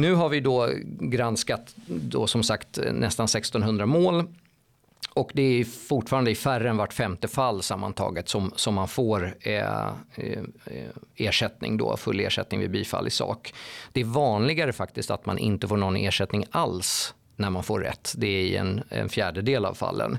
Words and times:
Nu 0.00 0.14
har 0.14 0.28
vi 0.28 0.40
då 0.40 0.68
granskat 1.00 1.74
då 1.86 2.26
som 2.26 2.42
sagt 2.42 2.78
nästan 2.92 3.24
1600 3.24 3.86
mål 3.86 4.24
och 5.14 5.30
det 5.34 5.42
är 5.42 5.64
fortfarande 5.64 6.30
i 6.30 6.34
färre 6.34 6.70
än 6.70 6.76
vart 6.76 6.92
femte 6.92 7.28
fall 7.28 7.62
sammantaget 7.62 8.28
som, 8.28 8.52
som 8.56 8.74
man 8.74 8.88
får 8.88 9.36
eh, 9.40 9.86
eh, 10.14 10.42
ersättning 11.16 11.76
då, 11.76 11.96
full 11.96 12.20
ersättning 12.20 12.60
vid 12.60 12.70
bifall 12.70 13.06
i 13.06 13.10
sak. 13.10 13.54
Det 13.92 14.00
är 14.00 14.04
vanligare 14.04 14.72
faktiskt 14.72 15.10
att 15.10 15.26
man 15.26 15.38
inte 15.38 15.68
får 15.68 15.76
någon 15.76 15.96
ersättning 15.96 16.44
alls 16.50 17.14
när 17.36 17.50
man 17.50 17.62
får 17.62 17.80
rätt. 17.80 18.14
Det 18.16 18.26
är 18.26 18.42
i 18.42 18.56
en, 18.56 18.82
en 18.88 19.08
fjärdedel 19.08 19.64
av 19.64 19.74
fallen. 19.74 20.18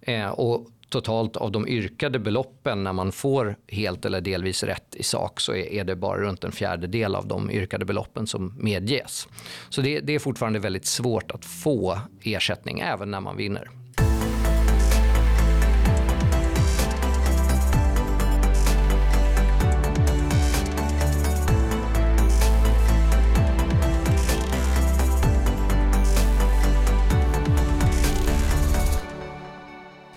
Eh, 0.00 0.28
och 0.28 0.66
totalt 0.90 1.36
av 1.36 1.52
de 1.52 1.68
yrkade 1.68 2.18
beloppen 2.18 2.84
när 2.84 2.92
man 2.92 3.12
får 3.12 3.56
helt 3.68 4.04
eller 4.04 4.20
delvis 4.20 4.62
rätt 4.62 4.94
i 4.94 5.02
sak 5.02 5.40
så 5.40 5.54
är 5.54 5.84
det 5.84 5.96
bara 5.96 6.20
runt 6.20 6.44
en 6.44 6.52
fjärdedel 6.52 7.14
av 7.14 7.26
de 7.26 7.50
yrkade 7.50 7.84
beloppen 7.84 8.26
som 8.26 8.54
medges. 8.58 9.28
Så 9.68 9.80
det, 9.80 10.00
det 10.00 10.14
är 10.14 10.18
fortfarande 10.18 10.58
väldigt 10.58 10.86
svårt 10.86 11.30
att 11.30 11.44
få 11.44 11.98
ersättning 12.22 12.80
även 12.80 13.10
när 13.10 13.20
man 13.20 13.36
vinner. 13.36 13.79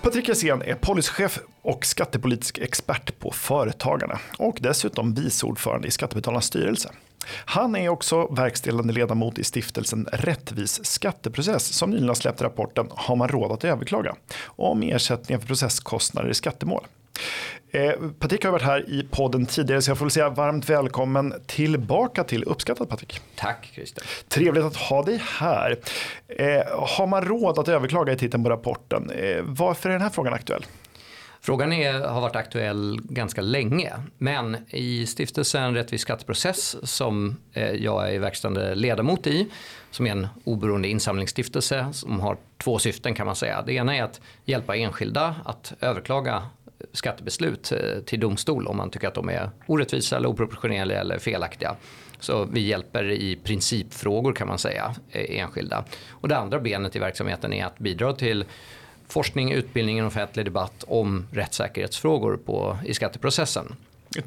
Patrik 0.03 0.29
Resén 0.29 0.61
är 0.61 0.75
policychef 0.75 1.39
och 1.61 1.85
skattepolitisk 1.85 2.57
expert 2.57 3.19
på 3.19 3.31
Företagarna 3.31 4.19
och 4.37 4.57
dessutom 4.61 5.13
vice 5.13 5.45
ordförande 5.45 5.87
i 5.87 5.91
Skattebetalarnas 5.91 6.45
styrelse. 6.45 6.89
Han 7.45 7.75
är 7.75 7.89
också 7.89 8.27
verkställande 8.27 8.93
ledamot 8.93 9.39
i 9.39 9.43
stiftelsen 9.43 10.07
Rättvis 10.13 10.85
skatteprocess 10.85 11.65
som 11.65 11.89
nyligen 11.89 12.07
har 12.07 12.15
släppt 12.15 12.41
rapporten 12.41 12.87
Har 12.89 13.15
man 13.15 13.27
råd 13.27 13.51
att 13.51 13.63
överklaga? 13.63 14.15
om 14.45 14.83
ersättningar 14.83 15.39
för 15.39 15.47
processkostnader 15.47 16.29
i 16.29 16.33
skattemål. 16.33 16.85
Eh, 17.71 17.91
Patrik 18.19 18.43
har 18.43 18.51
varit 18.51 18.63
här 18.63 18.89
i 18.89 19.07
podden 19.11 19.45
tidigare 19.45 19.81
så 19.81 19.91
jag 19.91 19.97
får 19.97 20.05
väl 20.05 20.11
säga 20.11 20.29
varmt 20.29 20.69
välkommen 20.69 21.33
tillbaka 21.45 22.23
till 22.23 22.43
Uppskattat 22.43 22.89
Patrik. 22.89 23.19
Tack 23.35 23.69
Christer. 23.73 24.03
Trevligt 24.27 24.63
att 24.63 24.75
ha 24.75 25.03
dig 25.03 25.21
här. 25.39 25.79
Eh, 26.27 26.45
har 26.79 27.07
man 27.07 27.25
råd 27.25 27.59
att 27.59 27.67
överklaga 27.67 28.13
i 28.13 28.17
titeln 28.17 28.43
på 28.43 28.49
rapporten? 28.49 29.09
Eh, 29.09 29.41
varför 29.43 29.89
är 29.89 29.93
den 29.93 30.01
här 30.01 30.09
frågan 30.09 30.33
aktuell? 30.33 30.65
Frågan 31.41 31.73
är, 31.73 31.93
har 31.93 32.21
varit 32.21 32.35
aktuell 32.35 32.99
ganska 33.03 33.41
länge, 33.41 33.93
men 34.17 34.57
i 34.69 35.05
stiftelsen 35.05 35.73
Rättvis 35.73 36.01
skatteprocess 36.01 36.75
som 36.83 37.35
jag 37.73 38.13
är 38.15 38.19
verkställande 38.19 38.75
ledamot 38.75 39.27
i, 39.27 39.47
som 39.91 40.07
är 40.07 40.11
en 40.11 40.27
oberoende 40.43 40.87
insamlingsstiftelse 40.87 41.87
som 41.91 42.19
har 42.19 42.37
två 42.63 42.79
syften 42.79 43.15
kan 43.15 43.25
man 43.25 43.35
säga. 43.35 43.61
Det 43.61 43.73
ena 43.73 43.95
är 43.95 44.03
att 44.03 44.21
hjälpa 44.45 44.75
enskilda 44.75 45.35
att 45.45 45.73
överklaga 45.81 46.43
skattebeslut 46.91 47.71
eh, 47.71 47.99
till 48.05 48.19
domstol 48.19 48.67
om 48.67 48.77
man 48.77 48.89
tycker 48.89 49.07
att 49.07 49.13
de 49.13 49.29
är 49.29 49.49
orättvisa 49.67 50.17
eller 50.17 50.29
oproportionerliga 50.29 50.99
eller 50.99 51.19
felaktiga. 51.19 51.75
Så 52.19 52.45
vi 52.45 52.59
hjälper 52.59 53.11
i 53.11 53.35
principfrågor 53.35 54.33
kan 54.33 54.47
man 54.47 54.59
säga 54.59 54.95
e-, 55.11 55.39
enskilda. 55.39 55.85
Och 56.09 56.27
det 56.27 56.37
andra 56.37 56.59
benet 56.59 56.95
i 56.95 56.99
verksamheten 56.99 57.53
är 57.53 57.65
att 57.65 57.79
bidra 57.79 58.13
till 58.13 58.45
forskning, 59.07 59.51
utbildning 59.51 60.01
och 60.01 60.07
offentlig 60.07 60.45
debatt 60.45 60.83
om 60.87 61.27
rättssäkerhetsfrågor 61.31 62.37
på, 62.37 62.77
i 62.85 62.93
skatteprocessen. 62.93 63.75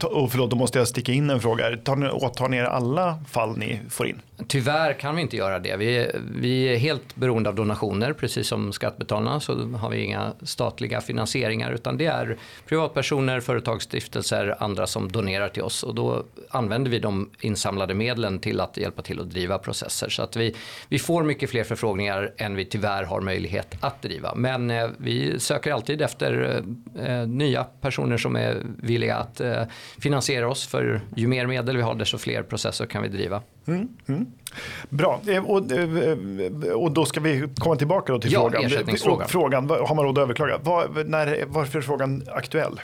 Och 0.05 0.31
förlåt, 0.31 0.51
då 0.51 0.57
måste 0.57 0.79
jag 0.79 0.89
sticka 0.89 1.13
in 1.13 1.31
en 1.31 1.41
fråga. 1.41 1.77
Tar 1.77 1.97
ni, 1.97 2.09
åtar 2.09 2.49
ni 2.49 2.57
er 2.57 2.65
alla 2.65 3.19
fall 3.29 3.59
ni 3.59 3.81
får 3.89 4.07
in? 4.07 4.23
Tyvärr 4.49 4.93
kan 4.93 5.17
vi 5.17 5.23
inte 5.23 5.37
göra 5.37 5.59
det. 5.59 5.77
Vi, 5.77 6.11
vi 6.41 6.65
är 6.65 6.77
helt 6.77 7.17
beroende 7.17 7.49
av 7.49 7.55
donationer, 7.55 8.13
precis 8.13 8.49
som 8.49 8.73
skattebetalarna 8.73 9.41
så 9.41 9.69
har 9.69 9.91
vi 9.91 10.05
inga 10.05 10.33
statliga 10.43 11.01
finansieringar 11.01 11.73
utan 11.73 11.97
det 11.97 12.07
är 12.07 12.37
privatpersoner, 12.69 13.41
företagsstiftelser, 13.41 14.57
andra 14.59 14.87
som 14.87 15.13
donerar 15.13 15.49
till 15.49 15.63
oss 15.63 15.83
och 15.83 15.95
då 15.95 16.25
använder 16.51 16.91
vi 16.91 16.99
de 16.99 17.31
insamlade 17.41 17.95
medlen 17.95 18.39
till 18.39 18.61
att 18.61 18.77
hjälpa 18.77 19.03
till 19.03 19.21
att 19.21 19.31
driva 19.31 19.59
processer. 19.59 20.09
Så 20.09 20.23
att 20.23 20.37
vi, 20.37 20.55
vi 20.89 20.99
får 20.99 21.23
mycket 21.23 21.51
fler 21.51 21.65
förfrågningar 21.65 22.33
än 22.37 22.55
vi 22.55 22.65
tyvärr 22.65 23.03
har 23.03 23.21
möjlighet 23.21 23.77
att 23.81 24.03
driva. 24.03 24.35
Men 24.35 24.71
eh, 24.71 24.89
vi 24.99 25.41
söker 25.41 25.73
alltid 25.73 26.03
efter 26.03 26.63
eh, 26.97 27.21
eh 27.21 27.27
nya 27.27 27.65
personer 27.65 28.17
som 28.17 28.37
är 28.37 28.63
villiga 28.79 29.17
att 29.17 29.41
eh, 29.41 29.63
finansiera 29.99 30.49
oss 30.49 30.67
för 30.67 31.01
ju 31.17 31.27
mer 31.27 31.47
medel 31.47 31.77
vi 31.77 31.83
har 31.83 31.95
desto 31.95 32.19
fler 32.19 32.43
processer 32.43 32.87
kan 32.87 33.03
vi 33.03 33.09
driva. 33.09 33.43
Mm, 33.67 33.89
mm. 34.07 34.27
Bra, 34.89 35.21
eh, 35.29 35.45
och, 35.45 35.73
eh, 35.73 36.73
och 36.73 36.91
då 36.93 37.05
ska 37.05 37.21
vi 37.21 37.49
komma 37.59 37.77
tillbaka 37.77 38.13
då 38.13 38.19
till 38.19 38.33
ja, 38.33 38.41
frågan. 38.41 38.65
Ersättningsfrågan. 38.65 39.29
frågan. 39.29 39.71
Har 39.71 39.95
man 39.95 40.05
råd 40.05 40.19
att 40.19 40.23
överklaga? 40.23 40.59
Var, 40.59 41.05
när, 41.05 41.45
varför 41.47 41.79
är 41.79 41.83
frågan 41.83 42.23
aktuell? 42.33 42.81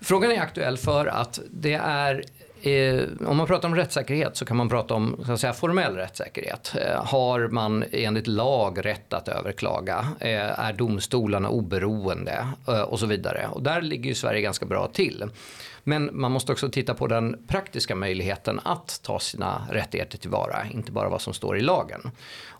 Frågan 0.00 0.30
är 0.32 0.40
aktuell 0.40 0.76
för 0.76 1.06
att 1.06 1.40
det 1.50 1.74
är 1.74 2.24
Eh, 2.62 3.04
om 3.26 3.36
man 3.36 3.46
pratar 3.46 3.68
om 3.68 3.76
rättssäkerhet 3.76 4.36
så 4.36 4.44
kan 4.44 4.56
man 4.56 4.68
prata 4.68 4.94
om 4.94 5.22
så 5.26 5.32
att 5.32 5.40
säga, 5.40 5.52
formell 5.52 5.96
rättssäkerhet. 5.96 6.74
Eh, 6.80 7.04
har 7.04 7.48
man 7.48 7.84
enligt 7.92 8.26
lag 8.26 8.84
rätt 8.84 9.12
att 9.12 9.28
överklaga? 9.28 10.08
Eh, 10.20 10.60
är 10.60 10.72
domstolarna 10.72 11.48
oberoende? 11.48 12.46
Eh, 12.68 12.80
och 12.80 12.98
så 12.98 13.06
vidare. 13.06 13.48
Och 13.52 13.62
där 13.62 13.82
ligger 13.82 14.08
ju 14.08 14.14
Sverige 14.14 14.40
ganska 14.40 14.66
bra 14.66 14.90
till. 14.92 15.24
Men 15.84 16.10
man 16.12 16.32
måste 16.32 16.52
också 16.52 16.68
titta 16.68 16.94
på 16.94 17.06
den 17.06 17.44
praktiska 17.48 17.94
möjligheten 17.94 18.60
att 18.64 19.00
ta 19.02 19.18
sina 19.18 19.66
rättigheter 19.70 20.18
tillvara, 20.18 20.66
inte 20.72 20.92
bara 20.92 21.08
vad 21.08 21.20
som 21.20 21.34
står 21.34 21.58
i 21.58 21.60
lagen. 21.60 22.10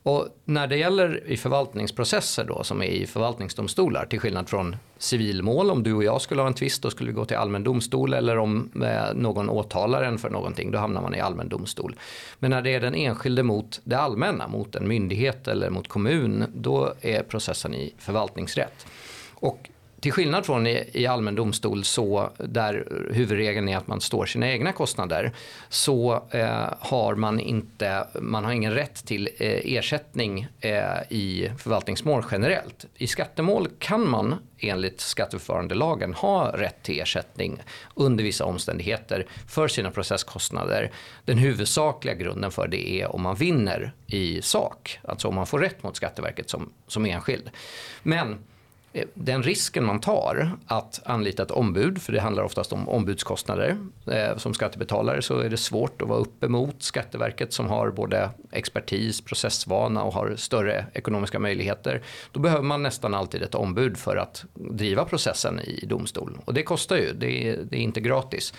Och 0.05 0.29
när 0.45 0.67
det 0.67 0.77
gäller 0.77 1.27
i 1.27 1.37
förvaltningsprocesser 1.37 2.45
då, 2.45 2.65
som 2.65 2.83
är 2.83 2.87
i 2.87 3.07
förvaltningsdomstolar, 3.07 4.07
till 4.07 4.21
skillnad 4.21 4.49
från 4.49 4.77
civilmål, 4.99 5.71
om 5.71 5.83
du 5.83 5.93
och 5.93 6.05
jag 6.05 6.21
skulle 6.21 6.43
ha 6.43 6.49
en 6.49 6.55
tvist, 6.55 6.83
då 6.83 6.91
skulle 6.91 7.11
vi 7.11 7.15
gå 7.15 7.25
till 7.25 7.37
allmän 7.37 7.65
domstol 7.65 8.15
eller 8.15 8.39
om 8.39 8.71
eh, 8.85 9.15
någon 9.15 9.51
åtalar 9.51 10.03
en 10.03 10.19
för 10.19 10.31
någonting, 10.31 10.71
då 10.71 10.79
hamnar 10.79 11.03
man 11.03 11.15
i 11.15 11.21
allmän 11.21 11.49
domstol. 11.49 11.95
Men 12.39 12.51
när 12.51 12.63
det 12.63 12.75
är 12.75 12.81
den 12.81 12.95
enskilde 12.95 13.43
mot 13.43 13.81
det 13.85 13.97
allmänna, 13.97 14.49
mot 14.49 14.75
en 14.75 14.89
myndighet 14.89 15.49
eller 15.49 15.71
mot 15.71 15.89
kommun, 15.89 16.45
då 16.55 16.95
är 17.01 17.23
processen 17.23 17.75
i 17.75 17.95
förvaltningsrätt. 17.99 18.87
Och 19.35 19.69
till 20.03 20.13
skillnad 20.13 20.47
från 20.47 20.67
i, 20.67 20.91
i 20.93 21.07
allmän 21.07 21.35
domstol 21.35 21.85
så 21.85 22.31
där 22.39 22.87
huvudregeln 23.11 23.69
är 23.69 23.77
att 23.77 23.87
man 23.87 24.01
står 24.01 24.27
sina 24.27 24.51
egna 24.51 24.73
kostnader 24.73 25.33
så 25.69 26.25
eh, 26.31 26.69
har 26.81 27.15
man 27.15 27.41
inte, 27.41 28.07
man 28.21 28.45
har 28.45 28.53
ingen 28.53 28.75
rätt 28.75 29.07
till 29.07 29.29
eh, 29.39 29.77
ersättning 29.77 30.47
eh, 30.61 31.03
i 31.09 31.51
förvaltningsmål 31.59 32.25
generellt. 32.31 32.87
I 32.97 33.07
skattemål 33.07 33.69
kan 33.79 34.11
man 34.11 34.35
enligt 34.59 35.01
skatteförfarandelagen 35.01 36.15
ha 36.15 36.57
rätt 36.57 36.83
till 36.83 37.01
ersättning 37.01 37.63
under 37.95 38.25
vissa 38.25 38.45
omständigheter 38.45 39.27
för 39.49 39.69
sina 39.69 39.91
processkostnader. 39.91 40.91
Den 41.25 41.39
huvudsakliga 41.39 42.15
grunden 42.15 42.51
för 42.51 42.69
det 42.69 42.91
är 42.91 43.15
om 43.15 43.23
man 43.23 43.37
vinner 43.37 43.93
i 44.07 44.43
sak, 44.43 44.99
alltså 45.05 45.29
om 45.29 45.35
man 45.35 45.47
får 45.47 45.59
rätt 45.59 45.83
mot 45.83 45.97
Skatteverket 45.97 46.51
som, 46.51 46.73
som 46.87 47.07
enskild. 47.07 47.51
Men 48.03 48.39
Eh, 48.93 49.05
den 49.15 49.43
risken 49.43 49.85
man 49.85 50.01
tar 50.01 50.51
att 50.67 51.01
anlita 51.05 51.43
ett 51.43 51.51
ombud, 51.51 52.03
för 52.03 52.13
det 52.13 52.21
handlar 52.21 52.43
oftast 52.43 52.73
om 52.73 52.89
ombudskostnader. 52.89 53.77
Eh, 54.07 54.37
som 54.37 54.55
skattebetalare 54.55 55.23
så 55.23 55.39
är 55.39 55.51
det 55.51 55.57
svårt 55.57 56.03
att 56.03 56.09
vara 56.09 56.19
uppe 56.19 56.49
mot 56.49 56.83
Skatteverket 56.83 57.53
som 57.53 57.69
har 57.69 57.91
både 57.91 58.31
expertis, 58.53 59.21
processvana 59.21 60.03
och 60.03 60.15
har 60.15 60.37
större 60.37 60.87
ekonomiska 60.95 61.39
möjligheter. 61.39 62.03
Då 62.33 62.41
behöver 62.41 62.63
man 62.65 62.83
nästan 62.83 63.15
alltid 63.15 63.43
ett 63.43 63.55
ombud 63.55 63.97
för 63.97 64.17
att 64.17 64.45
driva 64.55 65.05
processen 65.05 65.61
i 65.61 65.87
domstol. 65.87 66.39
Och 66.45 66.55
det 66.55 66.63
kostar 66.63 66.97
ju, 66.97 67.13
det 67.13 67.49
är, 67.49 67.59
det 67.71 67.77
är 67.77 67.81
inte 67.81 68.01
gratis. 68.01 68.55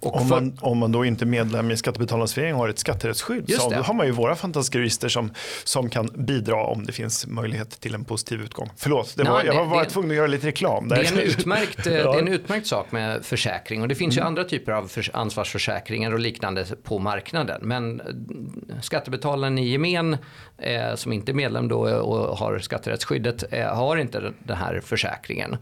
Om 0.00 0.28
man, 0.28 0.58
om 0.60 0.78
man 0.78 0.92
då 0.92 1.04
inte 1.04 1.24
är 1.24 1.26
medlem 1.26 1.70
i 1.70 1.76
Skattebetalarnas 1.76 2.34
förening 2.34 2.54
och 2.54 2.60
har 2.60 2.68
ett 2.68 2.78
skatterättsskydd 2.78 3.52
så 3.52 3.74
har 3.74 3.94
man 3.94 4.06
ju 4.06 4.12
våra 4.12 4.36
fantastiska 4.36 4.78
jurister 4.78 5.08
som, 5.08 5.32
som 5.64 5.90
kan 5.90 6.10
bidra 6.14 6.64
om 6.64 6.86
det 6.86 6.92
finns 6.92 7.26
möjlighet 7.26 7.80
till 7.80 7.94
en 7.94 8.04
positiv 8.04 8.40
utgång. 8.40 8.70
Förlåt, 8.76 9.16
det 9.16 9.24
var, 9.24 9.36
Nej, 9.36 9.46
jag 9.46 9.54
var 9.54 9.66
bara 9.66 9.84
tvungen 9.84 10.10
att 10.10 10.16
göra 10.16 10.26
lite 10.26 10.46
reklam. 10.46 10.88
Där. 10.88 10.96
Det, 10.96 11.02
är 11.02 11.12
en 11.12 11.18
utmärkt, 11.18 11.78
ja. 11.86 11.90
det 11.90 11.98
är 11.98 12.18
en 12.18 12.28
utmärkt 12.28 12.66
sak 12.66 12.92
med 12.92 13.24
försäkring 13.24 13.82
och 13.82 13.88
det 13.88 13.94
finns 13.94 14.16
mm. 14.16 14.24
ju 14.24 14.26
andra 14.26 14.44
typer 14.44 14.72
av 14.72 14.90
ansvarsförsäkringar 15.12 16.12
och 16.12 16.18
liknande 16.18 16.66
på 16.82 16.98
marknaden. 16.98 17.60
Men 17.62 18.02
skattebetalaren 18.82 19.58
i 19.58 19.68
gemen 19.68 20.16
eh, 20.58 20.94
som 20.94 21.12
inte 21.12 21.32
är 21.32 21.34
medlem 21.34 21.68
då 21.68 21.78
och 22.00 22.38
har 22.38 22.58
skatterättsskyddet 22.58 23.44
eh, 23.52 23.74
har 23.74 23.96
inte 23.96 24.32
den 24.38 24.56
här 24.56 24.80
försäkringen. 24.80 25.56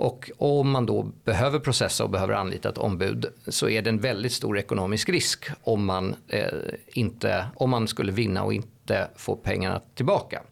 Och 0.00 0.30
om 0.38 0.70
man 0.70 0.86
då 0.86 1.02
behöver 1.24 1.58
processa 1.58 2.04
och 2.04 2.10
behöver 2.10 2.34
anlita 2.34 2.68
ett 2.68 2.78
ombud 2.78 3.26
så 3.48 3.68
är 3.68 3.82
det 3.82 3.90
en 3.90 4.00
väldigt 4.00 4.32
stor 4.32 4.58
ekonomisk 4.58 5.08
risk 5.08 5.48
om 5.62 5.84
man, 5.84 6.14
eh, 6.28 6.44
inte, 6.86 7.46
om 7.54 7.70
man 7.70 7.88
skulle 7.88 8.12
vinna 8.12 8.42
och 8.42 8.52
inte 8.52 9.08
få 9.16 9.36
pengarna 9.36 9.80
tillbaka. 9.94 10.42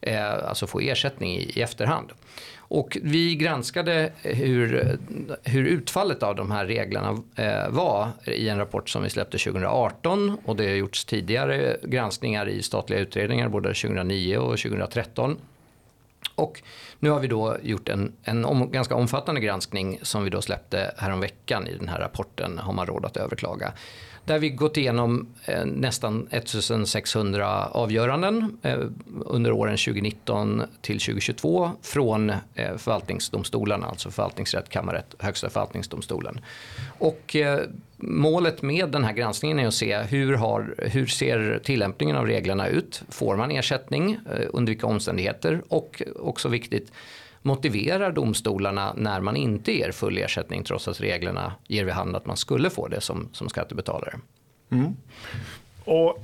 eh, 0.00 0.48
alltså 0.48 0.66
få 0.66 0.80
ersättning 0.80 1.36
i, 1.36 1.52
i 1.54 1.62
efterhand. 1.62 2.12
Och 2.74 2.98
vi 3.02 3.34
granskade 3.34 4.12
hur, 4.22 4.98
hur 5.44 5.64
utfallet 5.64 6.22
av 6.22 6.36
de 6.36 6.50
här 6.50 6.66
reglerna 6.66 7.22
eh, 7.36 7.68
var 7.70 8.08
i 8.24 8.48
en 8.48 8.58
rapport 8.58 8.88
som 8.88 9.02
vi 9.02 9.10
släppte 9.10 9.38
2018 9.38 10.38
och 10.44 10.56
det 10.56 10.66
har 10.66 10.74
gjorts 10.74 11.04
tidigare 11.04 11.76
granskningar 11.82 12.48
i 12.48 12.62
statliga 12.62 13.00
utredningar 13.00 13.48
både 13.48 13.68
2009 13.68 14.36
och 14.36 14.58
2013. 14.58 15.36
Och 16.34 16.62
nu 16.98 17.10
har 17.10 17.20
vi 17.20 17.28
då 17.28 17.56
gjort 17.62 17.88
en, 17.88 18.12
en 18.22 18.44
om, 18.44 18.70
ganska 18.70 18.94
omfattande 18.94 19.40
granskning 19.40 19.98
som 20.02 20.24
vi 20.24 20.30
då 20.30 20.42
släppte 20.42 20.94
häromveckan 20.96 21.66
i 21.66 21.76
den 21.76 21.88
här 21.88 21.98
rapporten 21.98 22.58
Har 22.58 22.72
man 22.72 22.86
råd 22.86 23.04
att 23.04 23.16
överklaga? 23.16 23.72
Där 24.24 24.38
vi 24.38 24.50
gått 24.50 24.76
igenom 24.76 25.26
eh, 25.44 25.64
nästan 25.64 26.28
1600 26.30 27.66
avgöranden 27.66 28.58
eh, 28.62 28.78
under 29.26 29.52
åren 29.52 29.76
2019 29.76 30.62
till 30.80 31.00
2022 31.00 31.70
från 31.82 32.30
eh, 32.30 32.76
förvaltningsdomstolarna, 32.76 33.86
alltså 33.86 34.10
förvaltningsrätt, 34.10 34.68
kammarrätt, 34.68 35.14
högsta 35.18 35.50
förvaltningsdomstolen. 35.50 36.40
Och 36.98 37.36
eh, 37.36 37.60
målet 37.96 38.62
med 38.62 38.88
den 38.88 39.04
här 39.04 39.12
granskningen 39.12 39.58
är 39.58 39.66
att 39.66 39.74
se 39.74 39.98
hur, 39.98 40.34
har, 40.34 40.74
hur 40.78 41.06
ser 41.06 41.60
tillämpningen 41.64 42.16
av 42.16 42.26
reglerna 42.26 42.68
ut? 42.68 43.02
Får 43.08 43.36
man 43.36 43.50
ersättning? 43.50 44.12
Eh, 44.12 44.46
under 44.52 44.72
vilka 44.72 44.86
omständigheter? 44.86 45.62
Och 45.68 46.02
också 46.16 46.48
viktigt, 46.48 46.92
motiverar 47.42 48.12
domstolarna 48.12 48.94
när 48.96 49.20
man 49.20 49.36
inte 49.36 49.72
ger 49.72 49.92
full 49.92 50.18
ersättning 50.18 50.64
trots 50.64 50.88
att 50.88 51.00
reglerna 51.00 51.52
ger 51.68 51.84
vid 51.84 51.94
hand 51.94 52.16
att 52.16 52.26
man 52.26 52.36
skulle 52.36 52.70
få 52.70 52.88
det 52.88 53.00
som, 53.00 53.28
som 53.32 53.48
skattebetalare. 53.48 54.18
Mm. 54.70 54.96
Och 55.84 56.22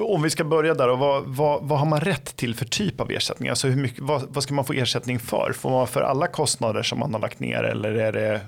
om 0.00 0.22
vi 0.22 0.30
ska 0.30 0.44
börja 0.44 0.74
där, 0.74 0.88
och 0.88 0.98
vad, 0.98 1.24
vad, 1.26 1.62
vad, 1.62 1.78
har 1.78 1.86
man 1.86 2.00
rätt 2.00 2.36
till 2.36 2.54
för 2.54 2.64
typ 2.64 3.00
av 3.00 3.10
ersättning? 3.10 3.48
Alltså 3.48 3.68
hur 3.68 3.82
mycket, 3.82 4.00
vad, 4.00 4.22
vad, 4.28 4.42
ska 4.42 4.54
man 4.54 4.64
få 4.64 4.72
ersättning 4.72 5.18
för? 5.18 5.52
Får 5.52 5.70
man 5.70 5.86
för 5.86 6.00
alla 6.00 6.26
kostnader 6.26 6.82
som 6.82 6.98
man 6.98 7.14
har 7.14 7.20
lagt 7.20 7.40
ner 7.40 7.62
eller, 7.62 7.92
är 7.92 8.12
det, 8.12 8.40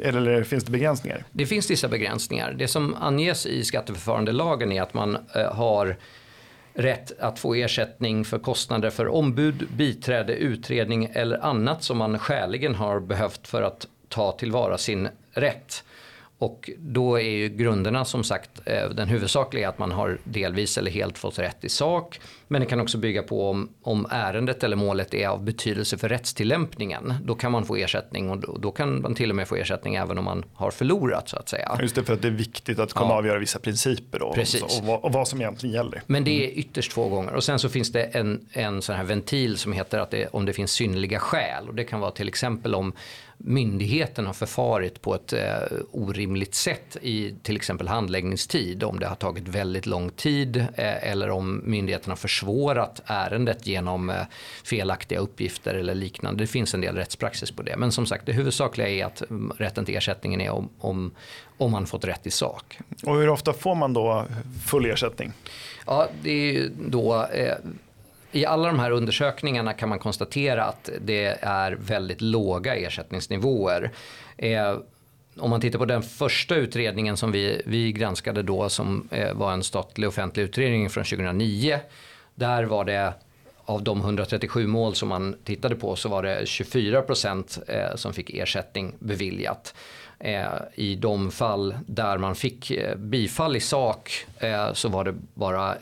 eller 0.00 0.42
finns 0.44 0.64
det 0.64 0.70
begränsningar? 0.70 1.24
Det 1.32 1.46
finns 1.46 1.70
vissa 1.70 1.88
begränsningar. 1.88 2.54
Det 2.58 2.68
som 2.68 2.94
anges 2.94 3.46
i 3.46 3.64
skatteförfarandelagen 3.64 4.72
är 4.72 4.82
att 4.82 4.94
man 4.94 5.18
eh, 5.34 5.54
har 5.54 5.96
rätt 6.74 7.20
att 7.20 7.38
få 7.38 7.54
ersättning 7.54 8.24
för 8.24 8.38
kostnader 8.38 8.90
för 8.90 9.08
ombud, 9.08 9.68
biträde, 9.76 10.34
utredning 10.34 11.10
eller 11.12 11.44
annat 11.44 11.82
som 11.82 11.98
man 11.98 12.18
skäligen 12.18 12.74
har 12.74 13.00
behövt 13.00 13.48
för 13.48 13.62
att 13.62 13.86
ta 14.08 14.32
tillvara 14.32 14.78
sin 14.78 15.08
rätt. 15.32 15.84
Och 16.38 16.70
då 16.78 17.16
är 17.16 17.30
ju 17.30 17.48
grunderna 17.48 18.04
som 18.04 18.24
sagt 18.24 18.50
eh, 18.64 18.90
den 18.90 19.08
huvudsakliga 19.08 19.68
att 19.68 19.78
man 19.78 19.92
har 19.92 20.18
delvis 20.24 20.78
eller 20.78 20.90
helt 20.90 21.18
fått 21.18 21.38
rätt 21.38 21.64
i 21.64 21.68
sak. 21.68 22.20
Men 22.48 22.60
det 22.60 22.66
kan 22.66 22.80
också 22.80 22.98
bygga 22.98 23.22
på 23.22 23.50
om, 23.50 23.68
om 23.82 24.06
ärendet 24.10 24.64
eller 24.64 24.76
målet 24.76 25.14
är 25.14 25.28
av 25.28 25.44
betydelse 25.44 25.98
för 25.98 26.08
rättstillämpningen. 26.08 27.14
Då 27.24 27.34
kan 27.34 27.52
man 27.52 27.64
få 27.64 27.76
ersättning 27.76 28.30
och 28.30 28.38
då, 28.38 28.58
då, 28.58 28.70
kan 28.70 29.02
man 29.02 29.14
till 29.14 29.30
och 29.30 29.36
med 29.36 29.48
få 29.48 29.56
ersättning 29.56 29.94
även 29.94 30.18
om 30.18 30.24
man 30.24 30.44
har 30.54 30.70
förlorat 30.70 31.28
så 31.28 31.36
att 31.36 31.48
säga. 31.48 31.78
Just 31.82 31.94
det, 31.94 32.04
för 32.04 32.14
att 32.14 32.22
det 32.22 32.28
är 32.28 32.32
viktigt 32.32 32.78
att 32.78 32.92
kunna 32.92 33.10
ja. 33.10 33.14
avgöra 33.14 33.38
vissa 33.38 33.58
principer 33.58 34.18
då, 34.18 34.32
Precis. 34.32 34.62
Och, 34.62 34.84
vad, 34.84 35.00
och, 35.00 35.12
vad, 35.12 35.28
som 35.28 35.40
egentligen 35.40 35.74
gäller. 35.74 36.02
Men 36.06 36.24
det 36.24 36.44
är 36.44 36.58
ytterst 36.58 36.92
få 36.92 37.08
gånger. 37.08 37.32
Och 37.32 37.44
sen 37.44 37.58
så 37.58 37.68
finns 37.68 37.92
det 37.92 38.02
en, 38.02 38.46
en 38.52 38.82
sån 38.82 38.96
här 38.96 39.04
ventil 39.04 39.56
som 39.56 39.72
heter 39.72 39.98
att 39.98 40.10
det, 40.10 40.26
om 40.26 40.44
det 40.44 40.52
finns 40.52 40.72
synnerliga 40.72 41.18
skäl. 41.18 41.68
Och 41.68 41.74
det 41.74 41.84
kan 41.84 42.00
vara 42.00 42.10
till 42.10 42.28
exempel 42.28 42.74
om 42.74 42.92
myndigheten 43.38 44.26
har 44.26 44.32
förfarit 44.32 45.02
på 45.02 45.14
ett 45.14 45.32
eh, 45.32 45.40
orimligt 45.90 46.54
sätt 46.54 46.96
i 47.02 47.34
till 47.42 47.56
exempel 47.56 47.88
handläggningstid. 47.88 48.82
Om 48.82 49.00
det 49.00 49.06
har 49.06 49.16
tagit 49.16 49.48
väldigt 49.48 49.86
lång 49.86 50.10
tid 50.10 50.56
eh, 50.56 51.10
eller 51.10 51.30
om 51.30 51.62
myndigheten 51.64 52.10
har 52.10 52.16
försvårat 52.38 53.00
ärendet 53.06 53.66
genom 53.66 54.10
eh, 54.10 54.16
felaktiga 54.64 55.18
uppgifter 55.18 55.74
eller 55.74 55.94
liknande. 55.94 56.42
Det 56.42 56.46
finns 56.46 56.74
en 56.74 56.80
del 56.80 56.96
rättspraxis 56.96 57.50
på 57.50 57.62
det. 57.62 57.76
Men 57.76 57.92
som 57.92 58.06
sagt 58.06 58.26
det 58.26 58.32
huvudsakliga 58.32 58.88
är 58.88 59.04
att 59.04 59.30
mm, 59.30 59.52
rätten 59.58 59.84
till 59.84 59.96
ersättningen 59.96 60.40
är 60.40 60.50
om, 60.50 60.68
om, 60.78 61.10
om 61.58 61.72
man 61.72 61.86
fått 61.86 62.04
rätt 62.04 62.26
i 62.26 62.30
sak. 62.30 62.78
Och 63.04 63.16
hur 63.16 63.28
ofta 63.28 63.52
får 63.52 63.74
man 63.74 63.92
då 63.92 64.24
full 64.66 64.86
ersättning? 64.86 65.32
Ja, 65.86 66.08
det 66.22 66.56
är 66.56 66.70
då 66.88 67.26
eh, 67.32 67.54
i 68.32 68.46
alla 68.46 68.66
de 68.66 68.78
här 68.78 68.90
undersökningarna 68.90 69.72
kan 69.72 69.88
man 69.88 69.98
konstatera 69.98 70.64
att 70.64 70.90
det 71.00 71.38
är 71.40 71.72
väldigt 71.72 72.20
låga 72.20 72.76
ersättningsnivåer. 72.76 73.90
Eh, 74.36 74.78
om 75.40 75.50
man 75.50 75.60
tittar 75.60 75.78
på 75.78 75.84
den 75.84 76.02
första 76.02 76.54
utredningen 76.54 77.16
som 77.16 77.32
vi, 77.32 77.62
vi 77.66 77.92
granskade 77.92 78.42
då 78.42 78.68
som 78.68 79.08
eh, 79.10 79.34
var 79.34 79.52
en 79.52 79.62
statlig 79.62 80.08
offentlig 80.08 80.42
utredning 80.42 80.90
från 80.90 81.04
2009. 81.04 81.80
Där 82.38 82.64
var 82.64 82.84
det 82.84 83.14
av 83.64 83.82
de 83.82 84.00
137 84.00 84.66
mål 84.66 84.94
som 84.94 85.08
man 85.08 85.36
tittade 85.44 85.76
på 85.76 85.96
så 85.96 86.08
var 86.08 86.22
det 86.22 86.48
24 86.48 87.02
procent 87.02 87.58
eh, 87.66 87.94
som 87.94 88.12
fick 88.12 88.30
ersättning 88.30 88.94
beviljat. 88.98 89.74
Eh, 90.18 90.44
I 90.74 90.94
de 90.94 91.30
fall 91.30 91.74
där 91.86 92.18
man 92.18 92.34
fick 92.34 92.70
eh, 92.70 92.96
bifall 92.96 93.56
i 93.56 93.60
sak 93.60 94.26
så 94.72 94.88
var 94.88 95.04
det 95.04 95.14
bara 95.34 95.74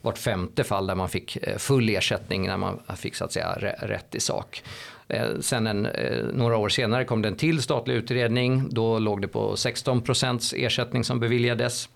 vart 0.00 0.18
femte 0.18 0.64
fall 0.64 0.86
där 0.86 0.94
man 0.94 1.08
fick 1.08 1.38
full 1.56 1.88
ersättning 1.88 2.46
när 2.46 2.56
man 2.56 2.80
fick 2.96 3.14
så 3.14 3.24
att 3.24 3.32
säga 3.32 3.52
rätt 3.80 4.14
i 4.14 4.20
sak. 4.20 4.62
Sen 5.40 5.66
en, 5.66 5.88
några 6.32 6.56
år 6.56 6.68
senare 6.68 7.04
kom 7.04 7.22
det 7.22 7.28
en 7.28 7.36
till 7.36 7.62
statlig 7.62 7.94
utredning. 7.94 8.68
Då 8.70 8.98
låg 8.98 9.22
det 9.22 9.28
på 9.28 9.56
16 9.56 10.02
procents 10.02 10.52
ersättning 10.56 11.04
som 11.04 11.20
beviljades. 11.20 11.88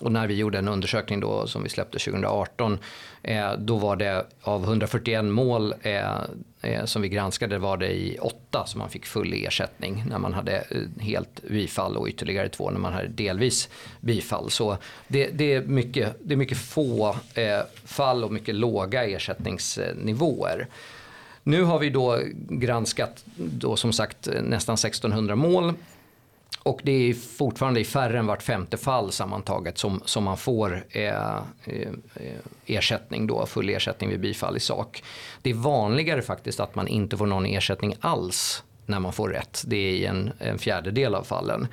Och 0.00 0.12
när 0.12 0.26
vi 0.26 0.34
gjorde 0.34 0.58
en 0.58 0.68
undersökning 0.68 1.20
då 1.20 1.46
som 1.46 1.62
vi 1.62 1.68
släppte 1.68 1.98
2018 1.98 2.78
eh, 3.22 3.52
då 3.58 3.76
var 3.76 3.96
det 3.96 4.26
av 4.42 4.64
141 4.64 5.24
mål 5.24 5.74
eh, 5.82 6.14
eh, 6.60 6.84
som 6.84 7.02
vi 7.02 7.08
granskade 7.08 7.58
var 7.58 7.76
det 7.76 7.92
i 7.92 8.18
åtta 8.18 8.66
som 8.66 8.78
man 8.78 8.90
fick 8.90 9.06
full 9.06 9.32
ersättning 9.32 10.04
när 10.08 10.18
man 10.18 10.34
hade 10.34 10.56
eh, 10.56 11.02
helt 11.02 11.42
bifall 11.48 11.96
och 11.96 12.08
ytterligare 12.08 12.48
två 12.48 12.70
när 12.70 12.80
man 12.80 12.92
hade 12.92 13.08
delvis 13.08 13.68
bifall. 14.00 14.50
Så 14.50 14.76
det, 15.08 15.26
det 15.26 15.54
är, 15.54 15.62
mycket, 15.62 16.16
det 16.22 16.34
är 16.34 16.38
mycket 16.38 16.58
få 16.58 17.16
eh, 17.34 17.60
fall 17.84 18.24
och 18.24 18.32
mycket 18.32 18.54
låga 18.54 19.04
ersättningsnivåer. 19.04 20.66
Nu 21.42 21.62
har 21.62 21.78
vi 21.78 21.90
då 21.90 22.18
granskat 22.48 23.24
då 23.36 23.76
som 23.76 23.92
sagt 23.92 24.28
nästan 24.42 24.74
1600 24.74 25.36
mål 25.36 25.74
och 26.62 26.80
det 26.82 26.92
är 26.92 27.14
fortfarande 27.14 27.80
i 27.80 27.84
färre 27.84 28.18
än 28.18 28.26
vart 28.26 28.42
femte 28.42 28.76
fall 28.76 29.12
sammantaget 29.12 29.78
som, 29.78 30.02
som 30.04 30.24
man 30.24 30.36
får 30.36 30.84
eh, 30.90 31.36
eh, 31.64 31.92
ersättning 32.66 33.26
då, 33.26 33.46
full 33.46 33.68
ersättning 33.68 34.10
vid 34.10 34.20
bifall 34.20 34.56
i 34.56 34.60
sak. 34.60 35.02
Det 35.42 35.50
är 35.50 35.54
vanligare 35.54 36.22
faktiskt 36.22 36.60
att 36.60 36.74
man 36.74 36.88
inte 36.88 37.16
får 37.16 37.26
någon 37.26 37.46
ersättning 37.46 37.94
alls 38.00 38.64
när 38.86 39.00
man 39.00 39.12
får 39.12 39.28
rätt. 39.28 39.62
Det 39.66 39.76
är 39.76 39.92
i 39.92 40.04
en, 40.04 40.32
en 40.38 40.58
fjärdedel 40.58 41.14
av 41.14 41.22
fallen. 41.22 41.68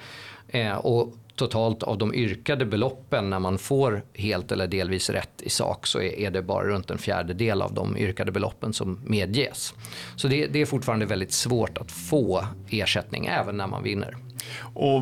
Eh, 0.47 0.75
och 0.75 1.13
totalt 1.35 1.83
av 1.83 1.97
de 1.97 2.13
yrkade 2.13 2.65
beloppen 2.65 3.29
när 3.29 3.39
man 3.39 3.57
får 3.57 4.03
helt 4.13 4.51
eller 4.51 4.67
delvis 4.67 5.09
rätt 5.09 5.41
i 5.41 5.49
sak 5.49 5.87
så 5.87 6.01
är 6.01 6.31
det 6.31 6.41
bara 6.41 6.67
runt 6.67 6.91
en 6.91 6.97
fjärdedel 6.97 7.61
av 7.61 7.73
de 7.73 7.97
yrkade 7.97 8.31
beloppen 8.31 8.73
som 8.73 8.99
medges. 9.05 9.73
Så 10.15 10.27
det, 10.27 10.47
det 10.47 10.61
är 10.61 10.65
fortfarande 10.65 11.05
väldigt 11.05 11.31
svårt 11.31 11.77
att 11.77 11.91
få 11.91 12.45
ersättning 12.69 13.25
även 13.25 13.57
när 13.57 13.67
man 13.67 13.83
vinner. 13.83 14.17
Och 14.73 15.01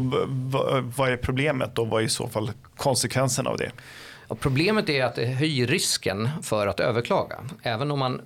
vad 0.96 1.10
är 1.10 1.18
problemet 1.18 1.80
och 1.80 1.88
vad 1.88 2.02
är 2.02 2.06
i 2.06 2.10
så 2.10 2.28
fall 2.28 2.52
konsekvensen 2.78 3.48
av 3.48 3.58
det? 3.58 3.72
Och 4.28 4.40
problemet 4.40 4.90
är 4.90 5.06
att 5.06 5.16
det 5.16 5.26
höjer 5.26 5.68
risken 5.68 6.30
för 6.44 6.68
att 6.68 6.80
överklaga. 6.80 7.38
Även 7.64 7.92
om 7.92 8.00
man 8.00 8.22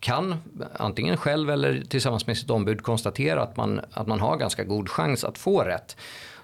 kan, 0.00 0.36
antingen 0.72 1.16
själv 1.16 1.50
eller 1.50 1.82
tillsammans 1.88 2.26
med 2.26 2.38
sitt 2.38 2.50
ombud, 2.50 2.82
konstatera 2.82 3.42
att 3.42 3.56
man, 3.56 3.80
att 3.92 4.06
man 4.06 4.20
har 4.20 4.36
ganska 4.36 4.64
god 4.64 4.88
chans 4.88 5.24
att 5.24 5.38
få 5.38 5.62
rätt 5.62 5.96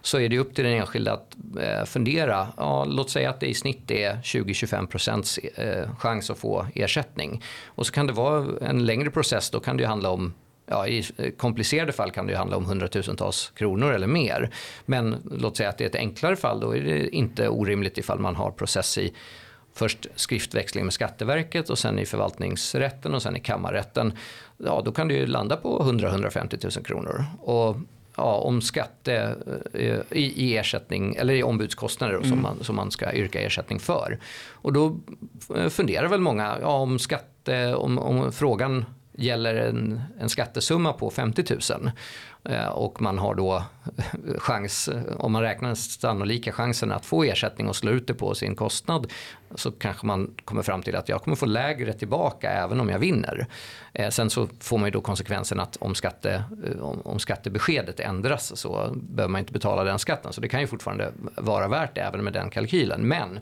så 0.02 0.18
är 0.18 0.28
det 0.28 0.38
upp 0.38 0.54
till 0.54 0.64
den 0.64 0.72
enskilde 0.72 1.12
att 1.12 1.36
eh, 1.60 1.84
fundera. 1.84 2.48
Ja, 2.56 2.84
låt 2.84 3.10
säga 3.10 3.30
att 3.30 3.40
det 3.40 3.46
i 3.46 3.54
snitt 3.54 3.90
är 3.90 4.16
20-25 4.16 4.86
procents 4.86 5.38
eh, 5.38 5.96
chans 5.98 6.30
att 6.30 6.38
få 6.38 6.66
ersättning. 6.74 7.42
Och 7.66 7.86
så 7.86 7.92
kan 7.92 8.06
det 8.06 8.12
vara 8.12 8.46
en 8.60 8.86
längre 8.86 9.10
process, 9.10 9.50
då 9.50 9.60
kan 9.60 9.76
det 9.76 9.84
handla 9.84 10.10
om 10.10 10.34
Ja, 10.66 10.86
I 10.88 11.04
komplicerade 11.36 11.92
fall 11.92 12.10
kan 12.10 12.26
det 12.26 12.36
handla 12.36 12.56
om 12.56 12.64
hundratusentals 12.64 13.52
kronor 13.54 13.92
eller 13.92 14.06
mer. 14.06 14.50
Men 14.86 15.16
låt 15.30 15.56
säga 15.56 15.68
att 15.68 15.78
det 15.78 15.84
är 15.84 15.88
ett 15.88 15.94
enklare 15.94 16.36
fall, 16.36 16.60
då 16.60 16.76
är 16.76 16.80
det 16.80 17.16
inte 17.16 17.48
orimligt 17.48 17.98
ifall 17.98 18.18
man 18.18 18.36
har 18.36 18.50
process 18.50 18.98
i 18.98 19.14
först 19.74 20.06
skriftväxling 20.14 20.84
med 20.84 20.92
Skatteverket 20.92 21.70
och 21.70 21.78
sen 21.78 21.98
i 21.98 22.06
förvaltningsrätten 22.06 23.14
och 23.14 23.22
sen 23.22 23.36
i 23.36 23.40
kammarrätten. 23.40 24.12
Ja, 24.56 24.82
då 24.84 24.92
kan 24.92 25.08
det 25.08 25.14
ju 25.14 25.26
landa 25.26 25.56
på 25.56 25.82
100-150 25.82 26.76
000 26.76 26.84
kronor. 26.84 27.24
Och 27.40 27.76
ja, 28.16 28.34
om 28.34 28.60
skatte 28.60 29.36
eh, 29.72 29.98
i, 30.10 30.44
i, 30.44 30.56
ersättning 30.56 31.14
eller 31.16 31.34
i 31.34 31.42
ombudskostnader 31.42 32.14
mm. 32.14 32.28
som, 32.28 32.42
man, 32.42 32.64
som 32.64 32.76
man 32.76 32.90
ska 32.90 33.12
yrka 33.12 33.40
ersättning 33.40 33.80
för. 33.80 34.18
Och 34.50 34.72
då 34.72 34.96
eh, 35.56 35.68
funderar 35.68 36.08
väl 36.08 36.20
många 36.20 36.56
ja, 36.60 36.78
om 36.78 36.98
skatte, 36.98 37.74
om, 37.74 37.98
om 37.98 38.32
frågan 38.32 38.84
gäller 39.14 39.54
en, 39.54 40.00
en 40.20 40.28
skattesumma 40.28 40.92
på 40.92 41.10
50 41.10 41.44
000 41.50 41.92
Eh, 42.48 42.68
och 42.68 43.02
man 43.02 43.18
har 43.18 43.34
då 43.34 43.64
chans, 44.38 44.90
om 45.16 45.32
man 45.32 45.42
räknar 45.42 45.68
den 45.68 45.76
sannolika 45.76 46.52
chansen 46.52 46.92
att 46.92 47.06
få 47.06 47.24
ersättning 47.24 47.68
och 47.68 47.76
slå 47.76 47.90
ut 47.90 48.06
det 48.06 48.14
på 48.14 48.34
sin 48.34 48.56
kostnad 48.56 49.12
så 49.54 49.72
kanske 49.72 50.06
man 50.06 50.34
kommer 50.44 50.62
fram 50.62 50.82
till 50.82 50.96
att 50.96 51.08
jag 51.08 51.22
kommer 51.22 51.36
få 51.36 51.46
lägre 51.46 51.92
tillbaka 51.92 52.50
även 52.50 52.80
om 52.80 52.88
jag 52.88 52.98
vinner. 52.98 53.46
Eh, 53.92 54.10
sen 54.10 54.30
så 54.30 54.48
får 54.60 54.78
man 54.78 54.86
ju 54.86 54.90
då 54.90 55.00
konsekvensen 55.00 55.60
att 55.60 55.76
om, 55.76 55.94
skatte, 55.94 56.44
eh, 56.66 56.82
om, 56.82 57.00
om 57.00 57.18
skattebeskedet 57.18 58.00
ändras 58.00 58.56
så 58.56 58.90
behöver 58.94 59.32
man 59.32 59.38
inte 59.38 59.52
betala 59.52 59.84
den 59.84 59.98
skatten. 59.98 60.32
Så 60.32 60.40
det 60.40 60.48
kan 60.48 60.60
ju 60.60 60.66
fortfarande 60.66 61.12
vara 61.36 61.68
värt 61.68 61.94
det 61.94 62.00
även 62.00 62.24
med 62.24 62.32
den 62.32 62.50
kalkylen. 62.50 63.08
Men 63.08 63.40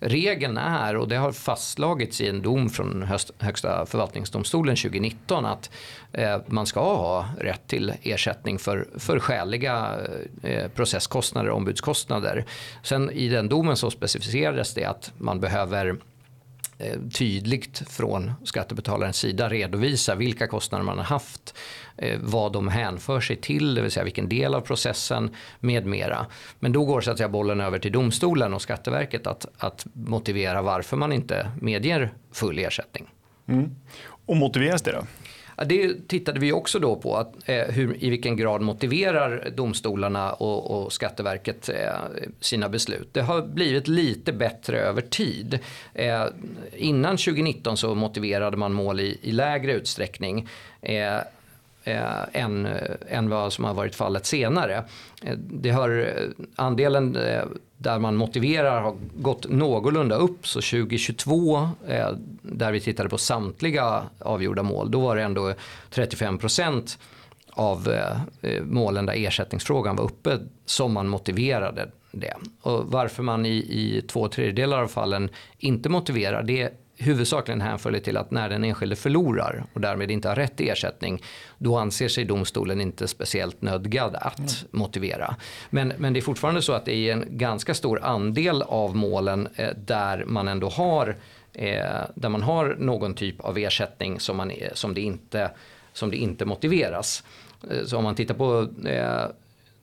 regeln 0.00 0.58
är, 0.58 0.96
och 0.96 1.08
det 1.08 1.16
har 1.16 1.32
fastslagits 1.32 2.20
i 2.20 2.28
en 2.28 2.42
dom 2.42 2.70
från 2.70 3.06
Högsta 3.38 3.86
förvaltningsdomstolen 3.86 4.76
2019, 4.76 5.44
att 5.44 5.70
eh, 6.12 6.38
man 6.46 6.66
ska 6.66 6.80
ha 6.80 7.28
rätt 7.38 7.66
till 7.66 7.92
ersättning 8.02 8.58
för, 8.58 8.88
för 8.98 9.18
skäliga 9.18 9.96
eh, 10.42 10.68
processkostnader 10.68 11.50
och 11.50 11.56
ombudskostnader. 11.56 12.44
Sen 12.82 13.10
i 13.10 13.28
den 13.28 13.48
domen 13.48 13.76
så 13.76 13.90
specificerades 13.90 14.74
det 14.74 14.84
att 14.84 15.12
man 15.18 15.40
behöver 15.40 15.96
Eh, 16.80 17.00
tydligt 17.12 17.82
från 17.88 18.32
skattebetalarens 18.44 19.16
sida 19.16 19.48
redovisa 19.48 20.14
vilka 20.14 20.46
kostnader 20.46 20.84
man 20.84 20.98
har 20.98 21.04
haft, 21.04 21.54
eh, 21.96 22.18
vad 22.22 22.52
de 22.52 22.68
hänför 22.68 23.20
sig 23.20 23.36
till, 23.36 23.74
det 23.74 23.82
vill 23.82 23.90
säga 23.90 24.04
vilken 24.04 24.28
del 24.28 24.54
av 24.54 24.60
processen 24.60 25.30
med 25.60 25.86
mera. 25.86 26.26
Men 26.58 26.72
då 26.72 26.84
går 26.84 27.00
så 27.00 27.10
att 27.10 27.16
säga 27.16 27.28
bollen 27.28 27.60
över 27.60 27.78
till 27.78 27.92
domstolen 27.92 28.54
och 28.54 28.62
Skatteverket 28.62 29.26
att, 29.26 29.46
att 29.58 29.86
motivera 29.92 30.62
varför 30.62 30.96
man 30.96 31.12
inte 31.12 31.50
medger 31.60 32.12
full 32.32 32.58
ersättning. 32.58 33.06
Mm. 33.48 33.76
Och 34.26 34.36
motiveras 34.36 34.82
det 34.82 34.92
då? 34.92 35.02
Det 35.66 36.08
tittade 36.08 36.40
vi 36.40 36.52
också 36.52 36.78
då 36.78 36.96
på, 36.96 37.16
att, 37.16 37.48
eh, 37.48 37.64
hur, 37.64 38.04
i 38.04 38.10
vilken 38.10 38.36
grad 38.36 38.62
motiverar 38.62 39.50
domstolarna 39.56 40.32
och, 40.32 40.70
och 40.84 40.92
Skatteverket 40.92 41.68
eh, 41.68 41.74
sina 42.40 42.68
beslut. 42.68 43.08
Det 43.12 43.20
har 43.20 43.42
blivit 43.42 43.88
lite 43.88 44.32
bättre 44.32 44.78
över 44.80 45.02
tid. 45.02 45.58
Eh, 45.94 46.24
innan 46.76 47.16
2019 47.16 47.76
så 47.76 47.94
motiverade 47.94 48.56
man 48.56 48.72
mål 48.72 49.00
i, 49.00 49.18
i 49.22 49.32
lägre 49.32 49.72
utsträckning. 49.72 50.48
Eh, 50.82 51.18
Eh, 51.84 52.22
än, 52.32 52.66
eh, 52.66 52.96
än 53.08 53.28
vad 53.28 53.52
som 53.52 53.64
har 53.64 53.74
varit 53.74 53.94
fallet 53.94 54.26
senare. 54.26 54.84
Eh, 55.22 55.36
det 55.36 55.70
har, 55.70 55.90
eh, 55.90 56.46
andelen 56.56 57.16
eh, 57.16 57.44
där 57.76 57.98
man 57.98 58.16
motiverar 58.16 58.80
har 58.80 58.96
gått 59.14 59.48
någorlunda 59.48 60.16
upp. 60.16 60.46
Så 60.46 60.60
2022, 60.60 61.68
eh, 61.88 62.08
där 62.42 62.72
vi 62.72 62.80
tittade 62.80 63.08
på 63.08 63.18
samtliga 63.18 64.02
avgjorda 64.18 64.62
mål, 64.62 64.90
då 64.90 65.00
var 65.00 65.16
det 65.16 65.22
ändå 65.22 65.54
35 65.90 66.38
procent 66.38 66.98
av 67.50 67.88
eh, 67.88 68.20
eh, 68.50 68.62
målen 68.62 69.06
där 69.06 69.26
ersättningsfrågan 69.26 69.96
var 69.96 70.04
uppe 70.04 70.38
som 70.64 70.92
man 70.92 71.08
motiverade 71.08 71.90
det. 72.12 72.34
Och 72.62 72.86
varför 72.86 73.22
man 73.22 73.46
i, 73.46 73.56
i 73.56 74.02
två 74.08 74.28
tredjedelar 74.28 74.82
av 74.82 74.88
fallen 74.88 75.28
inte 75.58 75.88
motiverar 75.88 76.42
det 76.42 76.70
huvudsakligen 77.00 77.60
hänförligt 77.60 78.04
till 78.04 78.16
att 78.16 78.30
när 78.30 78.48
den 78.48 78.64
enskilde 78.64 78.96
förlorar 78.96 79.64
och 79.72 79.80
därmed 79.80 80.10
inte 80.10 80.28
har 80.28 80.36
rätt 80.36 80.56
till 80.56 80.68
ersättning 80.68 81.22
då 81.58 81.76
anser 81.78 82.08
sig 82.08 82.24
domstolen 82.24 82.80
inte 82.80 83.08
speciellt 83.08 83.62
nödgad 83.62 84.14
att 84.14 84.38
mm. 84.38 84.50
motivera. 84.70 85.36
Men, 85.70 85.92
men 85.98 86.12
det 86.12 86.18
är 86.18 86.22
fortfarande 86.22 86.62
så 86.62 86.72
att 86.72 86.84
det 86.84 86.94
är 86.94 87.12
en 87.12 87.24
ganska 87.28 87.74
stor 87.74 88.04
andel 88.04 88.62
av 88.62 88.96
målen 88.96 89.48
eh, 89.54 89.70
där 89.76 90.24
man 90.24 90.48
ändå 90.48 90.68
har 90.68 91.16
eh, 91.52 91.84
där 92.14 92.28
man 92.28 92.42
har 92.42 92.76
någon 92.78 93.14
typ 93.14 93.40
av 93.40 93.58
ersättning 93.58 94.20
som, 94.20 94.36
man, 94.36 94.52
som, 94.72 94.94
det, 94.94 95.00
inte, 95.00 95.50
som 95.92 96.10
det 96.10 96.16
inte 96.16 96.44
motiveras. 96.44 97.24
Eh, 97.70 97.84
så 97.84 97.96
om 97.98 98.04
man 98.04 98.14
tittar 98.14 98.34
på 98.34 98.68
eh, 98.88 99.24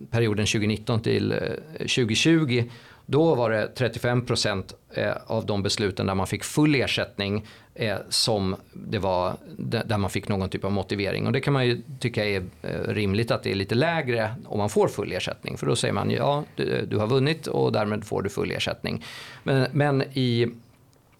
perioden 0.09 0.45
2019 0.45 1.01
till 1.01 1.35
2020 1.77 2.57
eh, 2.57 2.65
då 3.09 3.35
var 3.35 3.49
det 3.49 3.67
35 3.67 4.25
procent 4.25 4.73
eh, 4.93 5.13
av 5.27 5.45
de 5.45 5.63
besluten 5.63 6.05
där 6.05 6.15
man 6.15 6.27
fick 6.27 6.43
full 6.43 6.75
ersättning 6.75 7.45
eh, 7.75 7.97
som 8.09 8.55
det 8.73 8.99
var 8.99 9.33
där 9.57 9.97
man 9.97 10.09
fick 10.09 10.27
någon 10.27 10.49
typ 10.49 10.63
av 10.63 10.71
motivering. 10.71 11.25
Och 11.25 11.31
det 11.31 11.41
kan 11.41 11.53
man 11.53 11.67
ju 11.67 11.81
tycka 11.99 12.25
är 12.25 12.43
eh, 12.61 12.69
rimligt 12.87 13.31
att 13.31 13.43
det 13.43 13.51
är 13.51 13.55
lite 13.55 13.75
lägre 13.75 14.35
om 14.45 14.57
man 14.57 14.69
får 14.69 14.87
full 14.87 15.11
ersättning. 15.11 15.57
För 15.57 15.67
då 15.67 15.75
säger 15.75 15.93
man 15.93 16.11
ja, 16.11 16.43
du, 16.55 16.85
du 16.85 16.97
har 16.97 17.07
vunnit 17.07 17.47
och 17.47 17.71
därmed 17.71 18.05
får 18.05 18.21
du 18.21 18.29
full 18.29 18.51
ersättning. 18.51 19.05
Men, 19.43 19.67
men 19.71 20.01
i 20.01 20.47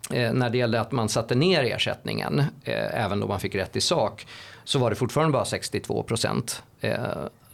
när 0.10 0.50
det 0.50 0.58
gällde 0.58 0.82
att 0.82 0.92
man 0.92 1.10
satte 1.10 1.36
ner 1.36 1.64
ersättningen, 1.64 2.44
även 2.64 3.20
då 3.20 3.28
man 3.28 3.40
fick 3.40 3.56
rätt 3.56 3.76
i 3.76 3.82
sak, 3.82 4.28
så 4.64 4.80
var 4.80 4.90
det 4.90 4.96
fortfarande 4.96 5.34
bara 5.34 5.46
62 5.46 6.04
procent 6.04 6.64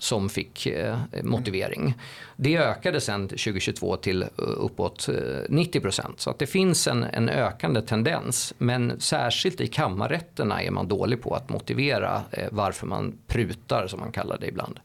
som 0.03 0.29
fick 0.29 0.65
eh, 0.65 0.97
motivering. 1.23 1.93
Det 2.35 2.57
ökade 2.57 3.01
sen 3.01 3.27
2022 3.27 3.97
till 3.97 4.21
eh, 4.21 4.27
uppåt 4.37 5.09
eh, 5.09 5.15
90 5.49 5.79
procent. 5.79 6.19
Så 6.19 6.29
att 6.29 6.39
det 6.39 6.45
finns 6.45 6.87
en, 6.87 7.03
en 7.03 7.29
ökande 7.29 7.81
tendens. 7.81 8.53
Men 8.57 8.99
särskilt 8.99 9.61
i 9.61 9.67
kammarrätterna 9.67 10.63
är 10.63 10.71
man 10.71 10.87
dålig 10.87 11.21
på 11.21 11.35
att 11.35 11.49
motivera 11.49 12.21
eh, 12.31 12.47
varför 12.51 12.87
man 12.87 13.17
prutar 13.27 13.87
som 13.87 13.99
man 13.99 14.11
kallar 14.11 14.37
det 14.37 14.47
ibland. 14.47 14.79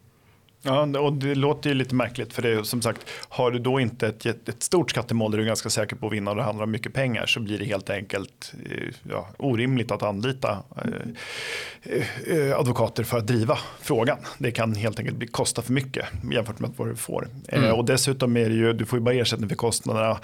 Ja, 0.68 1.00
och 1.00 1.12
det 1.12 1.34
låter 1.34 1.70
ju 1.70 1.74
lite 1.74 1.94
märkligt 1.94 2.32
för 2.32 2.42
det 2.42 2.48
är 2.48 2.62
som 2.62 2.82
sagt, 2.82 3.00
har 3.28 3.50
du 3.50 3.58
då 3.58 3.80
inte 3.80 4.08
ett, 4.08 4.26
ett 4.26 4.62
stort 4.62 4.90
skattemål 4.90 5.30
där 5.30 5.38
du 5.38 5.44
är 5.44 5.48
ganska 5.48 5.70
säker 5.70 5.96
på 5.96 6.06
att 6.06 6.12
vinna 6.12 6.30
och 6.30 6.36
det 6.36 6.42
handlar 6.42 6.64
om 6.64 6.70
mycket 6.70 6.94
pengar 6.94 7.26
så 7.26 7.40
blir 7.40 7.58
det 7.58 7.64
helt 7.64 7.90
enkelt 7.90 8.52
eh, 8.70 8.94
ja, 9.10 9.28
orimligt 9.36 9.90
att 9.90 10.02
anlita 10.02 10.58
eh, 11.82 12.36
eh, 12.36 12.58
advokater 12.58 13.04
för 13.04 13.18
att 13.18 13.26
driva 13.26 13.58
frågan. 13.80 14.18
Det 14.38 14.50
kan 14.50 14.74
helt 14.74 14.98
enkelt 14.98 15.16
bli, 15.16 15.26
kosta 15.26 15.62
för 15.62 15.72
mycket 15.72 16.06
jämfört 16.32 16.58
med 16.58 16.70
vad 16.76 16.88
du 16.88 16.96
får. 16.96 17.28
Eh, 17.48 17.58
mm. 17.58 17.74
och 17.74 17.84
dessutom 17.84 18.36
är 18.36 18.48
det 18.48 18.54
ju, 18.54 18.72
du 18.72 18.86
får 18.86 18.98
ju 18.98 19.04
bara 19.04 19.14
ersättning 19.14 19.48
för 19.48 19.56
kostnaderna 19.56 20.18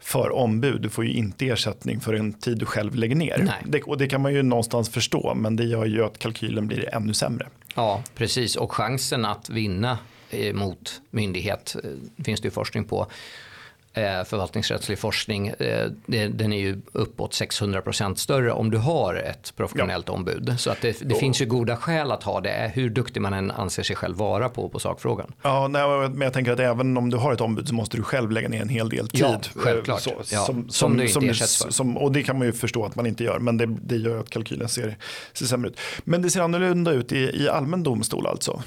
för 0.00 0.32
ombud. 0.32 0.82
Du 0.82 0.88
får 0.88 1.04
ju 1.04 1.12
inte 1.12 1.48
ersättning 1.48 2.00
för 2.00 2.14
en 2.14 2.32
tid 2.32 2.58
du 2.58 2.66
själv 2.66 2.94
lägger 2.94 3.16
ner. 3.16 3.54
Det, 3.64 3.82
och 3.82 3.98
det 3.98 4.08
kan 4.08 4.20
man 4.20 4.34
ju 4.34 4.42
någonstans 4.42 4.88
förstå 4.88 5.34
men 5.34 5.56
det 5.56 5.64
gör 5.64 5.86
ju 5.86 6.04
att 6.04 6.18
kalkylen 6.18 6.66
blir 6.66 6.94
ännu 6.94 7.14
sämre. 7.14 7.48
Ja 7.74 8.02
precis 8.14 8.56
och 8.56 8.72
chansen 8.72 9.24
att 9.24 9.50
vinna 9.50 9.98
eh, 10.30 10.54
mot 10.54 11.00
myndighet 11.10 11.76
eh, 11.84 12.24
finns 12.24 12.40
det 12.40 12.46
ju 12.46 12.50
forskning 12.50 12.84
på 12.84 13.06
förvaltningsrättslig 13.94 14.98
forskning, 14.98 15.48
eh, 15.48 15.86
den 16.06 16.52
är 16.52 16.58
ju 16.58 16.80
uppåt 16.92 17.32
600% 17.32 18.14
större 18.14 18.52
om 18.52 18.70
du 18.70 18.78
har 18.78 19.14
ett 19.14 19.56
professionellt 19.56 20.08
ja. 20.08 20.14
ombud. 20.14 20.54
Så 20.58 20.70
att 20.70 20.80
det, 20.80 21.08
det 21.08 21.14
finns 21.14 21.40
ju 21.40 21.46
goda 21.46 21.76
skäl 21.76 22.12
att 22.12 22.22
ha 22.22 22.40
det, 22.40 22.72
hur 22.74 22.90
duktig 22.90 23.20
man 23.20 23.32
än 23.32 23.50
anser 23.50 23.82
sig 23.82 23.96
själv 23.96 24.16
vara 24.16 24.48
på, 24.48 24.68
på 24.68 24.78
sakfrågan. 24.78 25.32
Ja, 25.42 25.68
nej, 25.68 26.08
men 26.08 26.20
jag 26.20 26.32
tänker 26.32 26.52
att 26.52 26.60
även 26.60 26.96
om 26.96 27.10
du 27.10 27.16
har 27.16 27.32
ett 27.32 27.40
ombud 27.40 27.68
så 27.68 27.74
måste 27.74 27.96
du 27.96 28.02
själv 28.02 28.30
lägga 28.30 28.48
ner 28.48 28.62
en 28.62 28.68
hel 28.68 28.88
del 28.88 29.08
tid. 29.08 29.20
Ja, 29.20 29.40
självklart. 29.54 30.00
Så, 30.00 30.10
ja, 30.10 30.24
som, 30.24 30.54
som, 30.54 30.70
som, 30.70 30.96
du 30.96 31.06
inte 31.06 31.26
ersätts 31.26 31.62
för. 31.62 31.70
Som, 31.70 31.96
och 31.96 32.12
det 32.12 32.22
kan 32.22 32.38
man 32.38 32.46
ju 32.46 32.52
förstå 32.52 32.84
att 32.84 32.96
man 32.96 33.06
inte 33.06 33.24
gör, 33.24 33.38
men 33.38 33.56
det, 33.56 33.66
det 33.66 33.96
gör 33.96 34.18
att 34.20 34.30
kalkylen 34.30 34.68
ser, 34.68 34.96
ser 35.32 35.46
sämre 35.46 35.70
ut. 35.70 35.78
Men 36.04 36.22
det 36.22 36.30
ser 36.30 36.40
annorlunda 36.40 36.92
ut 36.92 37.12
i, 37.12 37.42
i 37.42 37.48
allmän 37.48 37.82
domstol 37.82 38.26
alltså? 38.26 38.62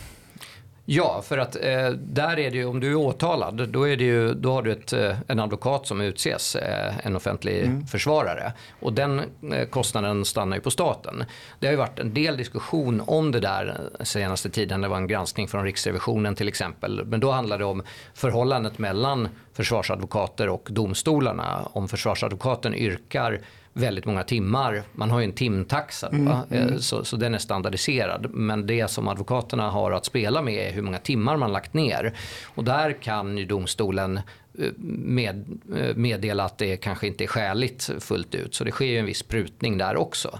Ja, 0.86 1.22
för 1.22 1.38
att 1.38 1.56
eh, 1.56 1.90
där 1.90 2.40
är 2.40 2.52
det 2.52 2.58
ju, 2.58 2.66
om 2.66 2.80
du 2.80 2.92
är 2.92 2.96
åtalad, 2.96 3.70
då, 3.70 3.88
är 3.90 3.98
det 3.98 4.04
ju, 4.04 4.34
då 4.34 4.52
har 4.52 4.62
du 4.62 4.72
ett, 4.72 4.94
eh, 4.94 5.18
en 5.28 5.40
advokat 5.40 5.88
som 5.88 6.02
utses, 6.02 6.56
eh, 6.56 6.94
en 7.04 7.16
offentlig 7.16 7.64
mm. 7.64 7.88
försvarare. 7.88 8.54
Och 8.80 8.94
den 8.94 9.20
eh, 9.52 9.68
kostnaden 9.70 10.26
stannar 10.26 10.58
ju 10.58 10.62
på 10.62 10.72
staten. 10.72 11.24
Det 11.60 11.68
har 11.68 11.72
ju 11.72 11.78
varit 11.78 12.00
en 12.00 12.14
del 12.14 12.38
diskussion 12.38 13.04
om 13.08 13.32
det 13.32 13.40
där 13.40 13.80
senaste 14.02 14.50
tiden. 14.50 14.82
Det 14.82 14.88
var 14.88 14.98
en 14.98 15.08
granskning 15.08 15.48
från 15.48 15.64
Riksrevisionen 15.64 16.36
till 16.36 16.48
exempel. 16.48 17.06
Men 17.06 17.20
då 17.20 17.32
handlade 17.32 17.64
det 17.64 17.68
om 17.68 17.84
förhållandet 18.14 18.78
mellan 18.78 19.30
försvarsadvokater 19.54 20.50
och 20.50 20.68
domstolarna. 20.72 21.68
Om 21.74 21.88
försvarsadvokaten 21.88 22.76
yrkar 22.76 23.40
väldigt 23.74 24.06
många 24.06 24.24
timmar. 24.24 24.84
Man 24.92 25.12
har 25.12 25.20
ju 25.20 25.26
en 25.26 25.34
timtaxa 25.34 26.08
mm, 26.08 26.28
mm. 26.28 26.74
Eh, 26.74 26.78
så, 26.78 27.04
så 27.04 27.18
den 27.18 27.34
är 27.34 27.40
standardiserad. 27.40 28.28
Men 28.34 28.68
det 28.68 28.88
som 28.88 29.08
advokaterna 29.08 29.70
har 29.70 29.92
att 29.92 30.06
spela 30.06 30.42
med 30.42 30.70
är 30.70 30.72
hur 30.72 30.82
många 30.82 31.00
timmar 31.00 31.38
man 31.38 31.52
lagt 31.52 31.74
ner. 31.74 32.14
Och 32.56 32.64
där 32.64 33.02
kan 33.02 33.38
ju 33.38 33.46
domstolen 33.46 34.18
eh, 34.60 34.70
med, 34.78 35.60
eh, 35.76 35.96
meddela 35.96 36.44
att 36.44 36.58
det 36.58 36.78
kanske 36.78 37.08
inte 37.08 37.24
är 37.24 37.28
skäligt 37.28 37.90
fullt 38.00 38.36
ut. 38.36 38.56
Så 38.56 38.64
det 38.64 38.72
sker 38.72 38.86
ju 38.86 38.98
en 38.98 39.06
viss 39.06 39.24
prutning 39.24 39.78
där 39.78 39.96
också. 39.96 40.40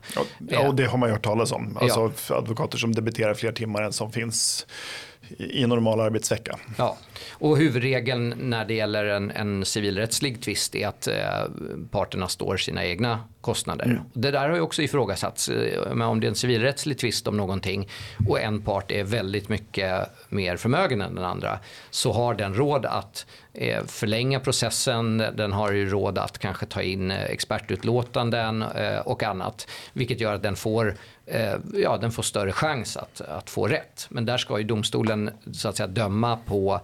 Ja, 0.50 0.68
och 0.68 0.76
det 0.76 0.86
har 0.86 0.98
man 0.98 1.10
ju 1.10 1.14
hört 1.14 1.24
talas 1.24 1.52
om. 1.52 1.78
Alltså 1.78 2.12
ja. 2.30 2.36
advokater 2.36 2.78
som 2.78 2.96
debiterar 2.96 3.34
fler 3.34 3.52
timmar 3.52 3.82
än 3.82 3.94
som 3.94 4.12
finns 4.12 4.66
i 5.38 5.64
en 5.64 5.70
normal 5.70 6.00
arbetsvecka. 6.00 6.60
Ja, 6.78 6.98
och 7.32 7.58
huvudregeln 7.58 8.34
när 8.38 8.66
det 8.66 8.74
gäller 8.74 9.06
en, 9.06 9.32
en 9.32 9.66
civilrättslig 9.66 10.42
tvist 10.42 10.76
är 10.76 10.88
att 10.88 11.08
eh, 11.08 11.16
parterna 11.92 12.28
står 12.28 12.58
sina 12.58 12.86
egna 12.86 13.20
kostnader. 13.44 13.86
Mm. 13.86 14.02
Det 14.14 14.32
där 14.32 14.50
har 14.50 14.56
ju 14.56 14.62
också 14.62 14.82
ifrågasatts. 14.82 15.50
Om 15.88 16.20
det 16.20 16.28
är 16.28 16.30
en 16.30 16.36
civilrättslig 16.36 16.98
tvist 16.98 17.28
om 17.28 17.38
någonting 17.38 17.90
och 18.28 18.42
en 18.42 18.62
part 18.62 18.92
är 18.92 19.04
väldigt 19.04 19.50
mycket 19.50 20.10
mer 20.30 20.58
förmögen 20.58 21.02
än 21.02 21.16
den 21.16 21.26
andra 21.26 21.60
så 21.90 22.12
har 22.12 22.34
den 22.34 22.56
råd 22.56 22.86
att 22.86 23.26
eh, 23.54 23.84
förlänga 23.86 24.40
processen, 24.40 25.18
den 25.18 25.52
har 25.52 25.72
ju 25.72 25.90
råd 25.90 26.18
att 26.18 26.40
kanske 26.40 26.66
ta 26.66 26.82
in 26.82 27.12
eh, 27.12 27.24
expertutlåtanden 27.24 28.62
eh, 28.62 29.00
och 29.00 29.24
annat. 29.24 29.68
Vilket 29.94 30.20
gör 30.20 30.34
att 30.34 30.44
den 30.44 30.56
får, 30.56 30.96
ja, 31.74 31.98
den 31.98 32.12
får 32.12 32.24
större 32.24 32.52
chans 32.52 32.98
att, 32.98 33.22
att 33.22 33.50
få 33.50 33.68
rätt. 33.68 34.08
Men 34.10 34.26
där 34.26 34.38
ska 34.38 34.58
ju 34.58 34.64
domstolen 34.64 35.32
så 35.52 35.70
att 35.70 35.78
säga 35.78 35.88
döma 35.88 36.38
på 36.46 36.82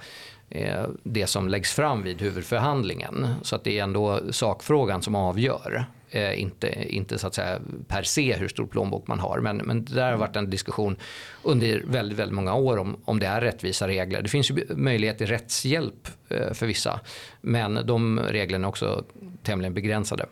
det 1.04 1.28
som 1.28 1.48
läggs 1.48 1.74
fram 1.74 2.04
vid 2.04 2.22
huvudförhandlingen. 2.22 3.36
Så 3.42 3.56
att 3.56 3.64
det 3.64 3.80
är 3.80 3.84
ändå 3.84 4.20
sakfrågan 4.32 5.02
som 5.02 5.16
avgör. 5.16 5.86
Eh, 6.12 6.42
inte, 6.42 6.96
inte 6.96 7.18
så 7.18 7.28
att 7.28 7.34
säga 7.34 7.60
per 7.88 8.04
se 8.04 8.36
hur 8.36 8.48
stor 8.48 8.68
plånbok 8.68 9.08
man 9.08 9.20
har. 9.20 9.40
Men, 9.40 9.58
men 9.58 9.86
det 9.86 9.96
där 9.96 10.12
har 10.12 10.18
varit 10.18 10.36
en 10.36 10.50
diskussion 10.50 10.98
under 11.44 11.84
väldigt, 11.86 12.20
väldigt 12.20 12.36
många 12.36 12.56
år 12.56 12.78
om, 12.78 13.02
om 13.06 13.20
det 13.20 13.28
är 13.28 13.42
rättvisa 13.42 13.88
regler. 13.88 14.22
Det 14.22 14.30
finns 14.30 14.52
ju 14.52 14.66
möjlighet 14.70 15.18
till 15.18 15.28
rättshjälp 15.28 16.08
eh, 16.30 16.54
för 16.54 16.66
vissa. 16.68 17.00
Men 17.42 17.80
de 17.86 18.20
reglerna 18.20 18.68
är 18.68 18.70
också 18.70 19.04
tämligen 19.44 19.74
begränsade. 19.74 20.26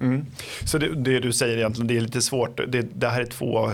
Mm. 0.00 0.26
Så 0.64 0.78
det, 0.78 0.94
det, 0.94 1.20
du 1.20 1.32
säger 1.32 1.56
egentligen, 1.56 1.86
det 1.86 1.96
är 1.96 2.00
lite 2.00 2.22
svårt. 2.22 2.60
Det, 2.68 2.82
det, 2.82 3.08
här 3.08 3.20
är 3.20 3.26
två, 3.26 3.66
eh, 3.66 3.72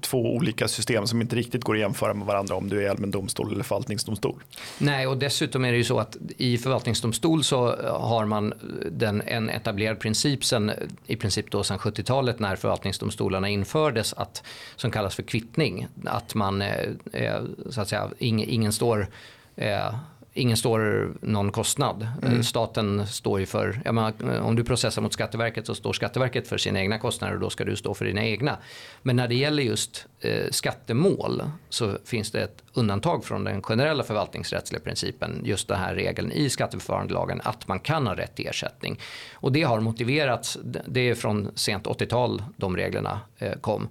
två 0.00 0.34
olika 0.34 0.68
system 0.68 1.06
som 1.06 1.20
inte 1.20 1.36
riktigt 1.36 1.64
går 1.64 1.74
att 1.74 1.80
jämföra 1.80 2.14
med 2.14 2.26
varandra 2.26 2.54
om 2.54 2.68
du 2.68 2.86
är 2.86 2.90
allmän 2.90 3.10
domstol 3.10 3.52
eller 3.52 3.64
förvaltningsdomstol. 3.64 4.42
Nej, 4.78 5.06
och 5.06 5.18
dessutom 5.18 5.64
är 5.64 5.72
det 5.72 5.78
ju 5.78 5.84
så 5.84 5.98
att 5.98 6.16
i 6.36 6.58
förvaltningsdomstol 6.58 7.44
så 7.44 7.76
eh, 7.76 8.00
har 8.00 8.24
man 8.24 8.54
den, 8.90 9.22
en 9.26 9.50
etablerad 9.50 10.00
princip 10.00 10.44
sen, 10.44 10.70
eh, 10.70 10.76
i 11.06 11.16
princip 11.16 11.50
då 11.50 11.64
sedan 11.64 11.78
70-talet 11.78 12.38
när 12.38 12.56
förvaltningsdomstolarna 12.56 13.48
infördes 13.48 14.12
att, 14.12 14.42
som 14.76 14.90
kallas 14.90 15.14
för 15.14 15.22
kvittning. 15.22 15.86
Att 16.04 16.34
man, 16.34 16.62
eh, 16.62 17.42
så 17.70 17.80
att 17.80 17.88
säga, 17.88 18.10
ingen, 18.18 18.48
ingen 18.48 18.72
står 18.72 19.08
eh, 19.56 19.94
ingen 20.34 20.56
står 20.56 21.12
någon 21.20 21.52
kostnad. 21.52 22.08
Mm. 22.22 22.42
Staten 22.42 23.06
står 23.06 23.40
ju 23.40 23.46
för, 23.46 23.80
menar, 23.84 24.40
om 24.40 24.56
du 24.56 24.64
processar 24.64 25.02
mot 25.02 25.12
Skatteverket 25.12 25.66
så 25.66 25.74
står 25.74 25.92
Skatteverket 25.92 26.48
för 26.48 26.58
sina 26.58 26.80
egna 26.80 26.98
kostnader 26.98 27.34
och 27.34 27.40
då 27.40 27.50
ska 27.50 27.64
du 27.64 27.76
stå 27.76 27.94
för 27.94 28.04
dina 28.04 28.24
egna. 28.24 28.58
Men 29.02 29.16
när 29.16 29.28
det 29.28 29.34
gäller 29.34 29.62
just 29.62 30.06
eh, 30.20 30.50
skattemål 30.50 31.42
så 31.68 31.98
finns 32.04 32.30
det 32.30 32.40
ett 32.40 32.62
undantag 32.72 33.24
från 33.24 33.44
den 33.44 33.62
generella 33.62 34.02
förvaltningsrättsliga 34.02 34.82
principen, 34.82 35.40
just 35.44 35.68
den 35.68 35.78
här 35.78 35.94
regeln 35.94 36.32
i 36.32 36.50
skatteförfarandelagen 36.50 37.40
att 37.44 37.68
man 37.68 37.80
kan 37.80 38.06
ha 38.06 38.16
rätt 38.16 38.36
till 38.36 38.46
ersättning. 38.46 39.00
Och 39.34 39.52
det 39.52 39.62
har 39.62 39.80
motiverats, 39.80 40.58
det 40.86 41.00
är 41.00 41.14
från 41.14 41.50
sent 41.54 41.86
80-tal 41.86 42.42
de 42.56 42.76
reglerna 42.76 43.20
eh, 43.38 43.52
kom. 43.52 43.88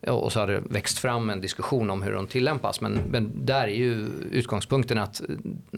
Och 0.00 0.32
så 0.32 0.40
har 0.40 0.46
det 0.46 0.62
växt 0.70 0.98
fram 0.98 1.30
en 1.30 1.40
diskussion 1.40 1.90
om 1.90 2.02
hur 2.02 2.12
de 2.12 2.26
tillämpas. 2.26 2.80
Men, 2.80 2.92
men 2.92 3.46
där 3.46 3.62
är 3.62 3.74
ju 3.74 4.08
utgångspunkten 4.30 4.98
att 4.98 5.20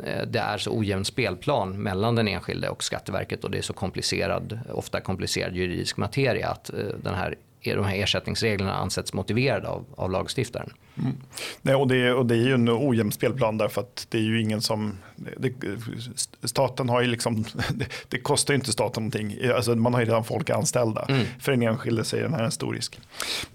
eh, 0.05 0.27
det 0.27 0.39
är 0.39 0.59
så 0.59 0.79
ojämn 0.79 1.05
spelplan 1.05 1.83
mellan 1.83 2.15
den 2.15 2.29
enskilde 2.29 2.69
och 2.69 2.85
Skatteverket 2.85 3.45
och 3.45 3.51
det 3.51 3.59
är 3.59 3.63
så 3.63 3.73
komplicerad, 3.73 4.61
ofta 4.73 5.01
komplicerad 5.01 5.57
juridisk 5.57 5.97
materia 5.97 6.49
att 6.49 6.71
eh, 6.71 6.79
den 7.03 7.15
här 7.15 7.35
de 7.63 7.85
här 7.85 7.97
ersättningsreglerna 7.97 8.75
ansetts 8.75 9.13
motiverade 9.13 9.69
av, 9.69 9.85
av 9.97 10.11
lagstiftaren. 10.11 10.71
Mm. 10.99 11.13
Nej, 11.63 11.75
och, 11.75 11.89
det, 11.89 12.13
och 12.13 12.27
det 12.27 12.35
är 12.35 12.43
ju 12.43 12.55
en 12.55 12.69
ojämn 12.69 13.13
spelplan 13.13 13.59
därför 13.59 13.81
att 13.81 14.07
det 14.09 14.19
är 14.19 14.23
ju 14.23 14.41
ingen 14.41 14.63
som... 14.63 14.99
Det, 15.37 15.53
staten 16.45 16.89
har 16.89 17.01
ju 17.01 17.07
liksom... 17.07 17.45
Det, 17.75 17.87
det, 18.09 18.19
kostar 18.19 18.55
ju 18.55 18.59
inte 18.59 18.73
staten 18.73 19.03
någonting. 19.03 19.51
Alltså 19.55 19.75
man 19.75 19.95
har 19.95 20.01
ju 20.01 20.07
redan 20.07 20.25
folk 20.25 20.51
anställda. 20.51 21.07
Mm. 21.09 21.27
För 21.41 21.53
den 21.53 21.63
enskilde 21.63 22.05
säger 22.05 22.25
den 22.25 22.35
här 22.35 22.41
är 22.41 22.45
en 22.45 22.51
stor 22.51 22.73
risk. 22.73 23.01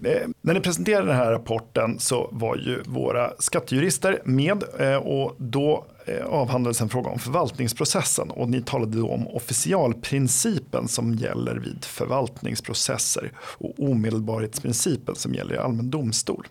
Eh, 0.04 0.28
när 0.40 0.54
ni 0.54 0.60
presenterade 0.60 1.06
den 1.06 1.16
här 1.16 1.32
rapporten 1.32 1.98
så 1.98 2.28
var 2.32 2.56
ju 2.56 2.82
våra 2.86 3.32
skattejurister 3.38 4.22
med 4.24 4.64
eh, 4.78 4.96
och 4.96 5.34
då 5.38 5.84
Eh, 6.06 6.26
avhandlades 6.26 6.80
en 6.80 6.88
fråga 6.88 7.10
om 7.10 7.18
förvaltningsprocessen 7.18 8.30
och 8.30 8.48
ni 8.48 8.62
talade 8.62 8.98
då 8.98 9.08
om 9.08 9.28
officialprincipen 9.28 10.88
som 10.88 11.14
gäller 11.14 11.56
vid 11.56 11.84
förvaltningsprocesser 11.84 13.32
och 13.36 13.74
omedelbarhetsprincipen 13.78 15.14
som 15.14 15.34
gäller 15.34 15.54
i 15.54 15.58
allmän 15.58 15.90
domstol. 15.90 16.46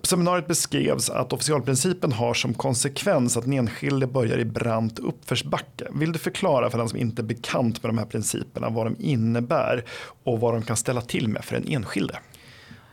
På 0.00 0.06
seminariet 0.06 0.46
beskrevs 0.46 1.10
att 1.10 1.32
officialprincipen 1.32 2.12
har 2.12 2.34
som 2.34 2.54
konsekvens 2.54 3.36
att 3.36 3.44
den 3.44 3.52
enskilde 3.52 4.06
börjar 4.06 4.38
i 4.38 4.44
brant 4.44 4.98
uppförsbacke. 4.98 5.86
Vill 5.90 6.12
du 6.12 6.18
förklara 6.18 6.70
för 6.70 6.78
den 6.78 6.88
som 6.88 6.98
inte 6.98 7.22
är 7.22 7.24
bekant 7.24 7.82
med 7.82 7.90
de 7.90 7.98
här 7.98 8.06
principerna 8.06 8.68
vad 8.68 8.86
de 8.86 8.96
innebär 8.98 9.84
och 10.24 10.40
vad 10.40 10.54
de 10.54 10.62
kan 10.62 10.76
ställa 10.76 11.00
till 11.00 11.28
med 11.28 11.44
för 11.44 11.56
den 11.56 11.68
enskilde? 11.68 12.18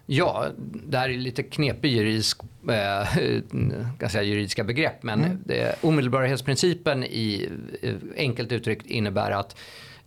Ja, 0.05 0.45
det 0.87 0.97
här 0.97 1.09
är 1.09 1.17
lite 1.17 1.43
knepig 1.43 1.91
juridisk, 1.91 2.41
eh, 2.69 4.07
säga 4.09 4.23
juridiska 4.23 4.63
begrepp 4.63 5.03
men 5.03 5.23
mm. 5.23 5.37
det, 5.45 5.75
omedelbarhetsprincipen 5.81 7.03
i 7.03 7.49
eh, 7.81 7.95
enkelt 8.15 8.51
uttryckt 8.51 8.85
innebär 8.85 9.31
att 9.31 9.55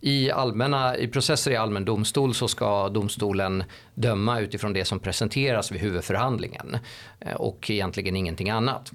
i, 0.00 0.30
allmänna, 0.30 0.96
I 0.96 1.08
processer 1.08 1.50
i 1.50 1.56
allmän 1.56 1.84
domstol 1.84 2.34
så 2.34 2.48
ska 2.48 2.88
domstolen 2.88 3.64
döma 3.94 4.40
utifrån 4.40 4.72
det 4.72 4.84
som 4.84 4.98
presenteras 4.98 5.72
vid 5.72 5.80
huvudförhandlingen 5.80 6.78
eh, 7.20 7.34
och 7.34 7.70
egentligen 7.70 8.16
ingenting 8.16 8.50
annat. 8.50 8.92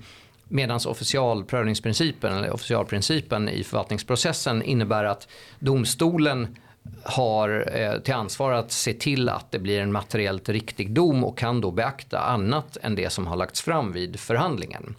Medan 0.47 0.79
officialprövningsprincipen 0.87 2.33
eller 2.33 2.51
officialprincipen 2.51 3.49
i 3.49 3.63
förvaltningsprocessen 3.63 4.63
innebär 4.63 5.03
att 5.03 5.27
domstolen 5.59 6.55
har 7.03 7.71
eh, 7.73 7.99
till 7.99 8.13
ansvar 8.13 8.51
att 8.51 8.71
se 8.71 8.93
till 8.93 9.29
att 9.29 9.51
det 9.51 9.59
blir 9.59 9.81
en 9.81 9.91
materiellt 9.91 10.49
riktig 10.49 10.91
dom 10.91 11.23
och 11.23 11.37
kan 11.37 11.61
då 11.61 11.71
beakta 11.71 12.19
annat 12.19 12.77
än 12.81 12.95
det 12.95 13.09
som 13.09 13.27
har 13.27 13.35
lagts 13.35 13.61
fram 13.61 13.91
vid 13.91 14.19
förhandlingen. 14.19 14.95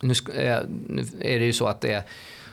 Nu, 0.00 0.14
eh, 0.34 0.58
nu 0.88 1.04
är 1.20 1.38
det 1.38 1.44
ju 1.44 1.52
så 1.52 1.66
att 1.66 1.80
det, 1.80 2.04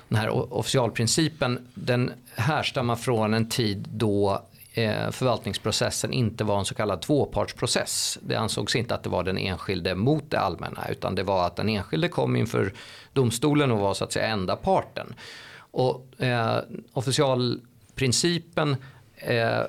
den 0.08 0.18
här 0.18 0.54
officialprincipen 0.54 1.68
den 1.74 2.14
härstammar 2.36 2.96
från 2.96 3.34
en 3.34 3.50
tid 3.50 3.88
då 3.92 4.42
eh, 4.74 5.12
förvaltningsprocessen 5.12 6.14
inte 6.14 6.44
var 6.44 6.60
en 6.60 6.66
så 6.66 6.76
kallad 6.76 7.02
tvåpartsprocess. 7.02 8.20
Det 8.22 8.36
ansågs 8.36 8.76
inte 8.76 8.96
att 8.96 9.04
det 9.04 9.10
var 9.10 9.24
den 9.24 9.38
enskilde 9.38 9.96
mot 9.96 10.32
det 10.32 10.40
allmänna 10.40 10.88
utan 10.90 11.16
det 11.16 11.24
var 11.24 11.46
att 11.46 11.56
den 11.56 11.70
enskilde 11.70 12.08
kom 12.08 12.36
inför 12.36 12.74
domstolen 13.14 13.72
och 13.72 13.80
var 13.80 13.94
så 13.94 14.04
att 14.04 14.14
säga 14.14 14.28
enda 14.28 14.56
parten. 14.56 15.14
Och 15.58 16.22
eh, 16.22 16.60
officialprincipen 16.94 18.76
eh, 19.16 19.62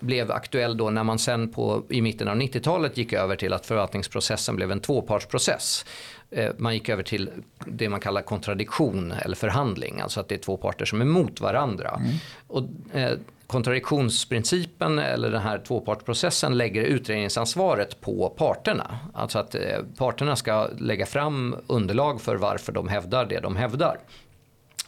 blev 0.00 0.30
aktuell 0.32 0.76
då 0.76 0.90
när 0.90 1.04
man 1.04 1.18
sen 1.18 1.52
på, 1.52 1.82
i 1.88 2.02
mitten 2.02 2.28
av 2.28 2.36
90-talet 2.36 2.96
gick 2.96 3.12
över 3.12 3.36
till 3.36 3.52
att 3.52 3.66
förvaltningsprocessen 3.66 4.56
blev 4.56 4.72
en 4.72 4.80
tvåpartsprocess. 4.80 5.84
Eh, 6.30 6.50
man 6.58 6.74
gick 6.74 6.88
över 6.88 7.02
till 7.02 7.30
det 7.66 7.88
man 7.88 8.00
kallar 8.00 8.22
kontradiktion 8.22 9.12
eller 9.12 9.36
förhandling, 9.36 10.00
alltså 10.00 10.20
att 10.20 10.28
det 10.28 10.34
är 10.34 10.38
två 10.38 10.56
parter 10.56 10.84
som 10.84 11.00
är 11.00 11.04
mot 11.04 11.40
varandra. 11.40 12.00
Mm. 12.00 12.12
Och, 12.46 12.62
eh, 12.94 13.18
kontradiktionsprincipen 13.46 14.98
eller 14.98 15.30
den 15.30 15.42
här 15.42 15.58
tvåpartsprocessen 15.58 16.58
lägger 16.58 16.82
utredningsansvaret 16.82 18.00
på 18.00 18.34
parterna. 18.38 18.98
Alltså 19.14 19.38
att 19.38 19.54
eh, 19.54 19.60
parterna 19.96 20.36
ska 20.36 20.68
lägga 20.78 21.06
fram 21.06 21.56
underlag 21.66 22.20
för 22.20 22.36
varför 22.36 22.72
de 22.72 22.88
hävdar 22.88 23.26
det 23.26 23.40
de 23.40 23.56
hävdar. 23.56 23.98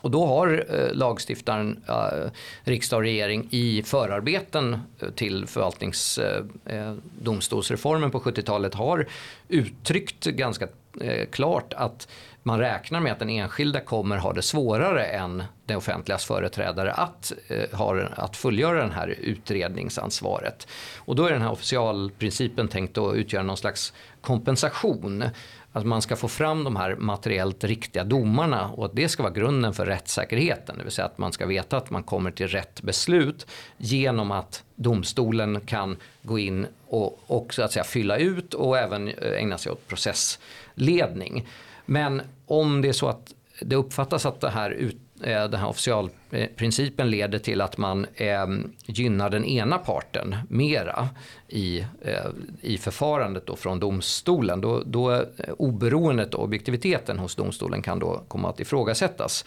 Och 0.02 0.10
då 0.10 0.26
har 0.26 0.66
eh, 0.68 0.94
lagstiftaren, 0.94 1.84
eh, 1.88 2.30
riksdag 2.64 2.96
och 2.96 3.02
regering 3.02 3.48
i 3.50 3.82
förarbeten 3.82 4.78
till 5.14 5.46
förvaltningsdomstolsreformen 5.46 8.08
eh, 8.08 8.10
på 8.10 8.20
70-talet 8.20 8.74
har 8.74 9.06
uttryckt 9.48 10.24
ganska 10.24 10.68
Eh, 11.00 11.26
klart 11.26 11.72
att 11.72 12.08
man 12.42 12.58
räknar 12.58 13.00
med 13.00 13.12
att 13.12 13.18
den 13.18 13.30
enskilda 13.30 13.80
kommer 13.80 14.16
ha 14.16 14.32
det 14.32 14.42
svårare 14.42 15.04
än 15.04 15.42
det 15.66 15.76
offentligas 15.76 16.24
företrädare 16.24 16.92
att, 16.92 17.32
eh, 17.48 17.78
ha, 17.78 18.02
att 18.02 18.36
fullgöra 18.36 18.86
det 18.86 18.92
här 18.92 19.08
utredningsansvaret. 19.08 20.66
Och 20.96 21.16
då 21.16 21.26
är 21.26 21.32
den 21.32 21.42
här 21.42 21.52
officialprincipen 21.52 22.68
tänkt 22.68 22.98
att 22.98 23.14
utgöra 23.14 23.42
någon 23.42 23.56
slags 23.56 23.92
kompensation 24.20 25.24
att 25.72 25.86
man 25.86 26.02
ska 26.02 26.16
få 26.16 26.28
fram 26.28 26.64
de 26.64 26.76
här 26.76 26.96
materiellt 26.96 27.64
riktiga 27.64 28.04
domarna 28.04 28.70
och 28.70 28.84
att 28.84 28.96
det 28.96 29.08
ska 29.08 29.22
vara 29.22 29.32
grunden 29.32 29.74
för 29.74 29.86
rättssäkerheten. 29.86 30.78
Det 30.78 30.84
vill 30.84 30.92
säga 30.92 31.06
att 31.06 31.18
man 31.18 31.32
ska 31.32 31.46
veta 31.46 31.76
att 31.76 31.90
man 31.90 32.02
kommer 32.02 32.30
till 32.30 32.48
rätt 32.48 32.82
beslut 32.82 33.46
genom 33.76 34.30
att 34.30 34.64
domstolen 34.76 35.60
kan 35.60 35.96
gå 36.22 36.38
in 36.38 36.66
och, 36.88 37.20
och 37.26 37.54
så 37.54 37.62
att 37.62 37.72
säga 37.72 37.84
fylla 37.84 38.16
ut 38.16 38.54
och 38.54 38.78
även 38.78 39.08
eh, 39.08 39.32
ägna 39.32 39.58
sig 39.58 39.72
åt 39.72 39.88
process 39.88 40.38
ledning. 40.74 41.48
Men 41.86 42.22
om 42.46 42.82
det 42.82 42.88
är 42.88 42.92
så 42.92 43.08
att 43.08 43.34
det 43.60 43.76
uppfattas 43.76 44.26
att 44.26 44.40
det 44.40 44.50
här 44.50 44.70
ut, 44.70 44.96
eh, 45.22 45.44
den 45.44 45.60
här 45.60 45.68
officialprincipen 45.68 47.10
leder 47.10 47.38
till 47.38 47.60
att 47.60 47.78
man 47.78 48.06
eh, 48.14 48.46
gynnar 48.86 49.30
den 49.30 49.44
ena 49.44 49.78
parten 49.78 50.36
mera 50.48 51.08
i, 51.48 51.80
eh, 52.02 52.30
i 52.60 52.78
förfarandet 52.78 53.46
då 53.46 53.56
från 53.56 53.80
domstolen. 53.80 54.60
Då, 54.60 54.82
då 54.86 55.12
eh, 55.12 55.22
oberoendet 55.58 56.34
och 56.34 56.44
objektiviteten 56.44 57.18
hos 57.18 57.34
domstolen 57.34 57.82
kan 57.82 57.98
då 57.98 58.22
komma 58.28 58.48
att 58.48 58.60
ifrågasättas. 58.60 59.44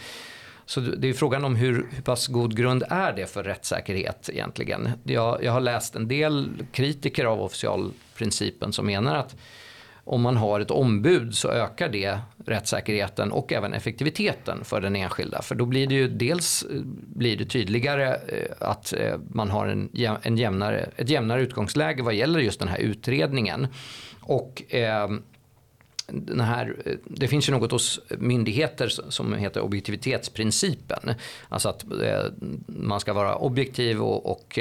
Så 0.65 0.79
det 0.79 1.09
är 1.09 1.13
frågan 1.13 1.45
om 1.45 1.55
hur, 1.55 1.87
hur 1.91 2.01
pass 2.01 2.27
god 2.27 2.57
grund 2.57 2.83
är 2.89 3.13
det 3.13 3.25
för 3.25 3.43
rättssäkerhet 3.43 4.29
egentligen. 4.33 4.89
Jag, 5.03 5.43
jag 5.43 5.51
har 5.51 5.61
läst 5.61 5.95
en 5.95 6.07
del 6.07 6.49
kritiker 6.71 7.25
av 7.25 7.41
officialprincipen 7.41 8.73
som 8.73 8.85
menar 8.85 9.15
att 9.15 9.35
om 10.05 10.21
man 10.21 10.37
har 10.37 10.59
ett 10.59 10.71
ombud 10.71 11.35
så 11.35 11.51
ökar 11.51 11.89
det 11.89 12.19
rättssäkerheten 12.45 13.31
och 13.31 13.53
även 13.53 13.73
effektiviteten 13.73 14.63
för 14.63 14.81
den 14.81 14.95
enskilda. 14.95 15.41
För 15.41 15.55
då 15.55 15.65
blir 15.65 15.87
det 15.87 15.95
ju 15.95 16.07
dels 16.07 16.63
eh, 16.63 16.81
blir 17.15 17.37
det 17.37 17.45
tydligare 17.45 18.15
eh, 18.15 18.51
att 18.59 18.93
eh, 18.93 19.17
man 19.29 19.49
har 19.49 19.67
en, 19.67 19.89
en 20.21 20.37
jämnare, 20.37 20.89
ett 20.95 21.09
jämnare 21.09 21.41
utgångsläge 21.41 22.03
vad 22.03 22.13
gäller 22.13 22.39
just 22.39 22.59
den 22.59 22.67
här 22.67 22.77
utredningen. 22.77 23.67
Och 24.19 24.73
eh, 24.73 25.09
den 26.07 26.39
här, 26.39 26.75
det 27.03 27.27
finns 27.27 27.49
ju 27.49 27.53
något 27.53 27.71
hos 27.71 27.99
myndigheter 28.09 28.87
som 29.09 29.33
heter 29.33 29.61
objektivitetsprincipen. 29.61 31.13
Alltså 31.49 31.69
att 31.69 31.85
man 32.67 32.99
ska 32.99 33.13
vara 33.13 33.35
objektiv 33.35 34.01
och, 34.01 34.31
och 34.31 34.59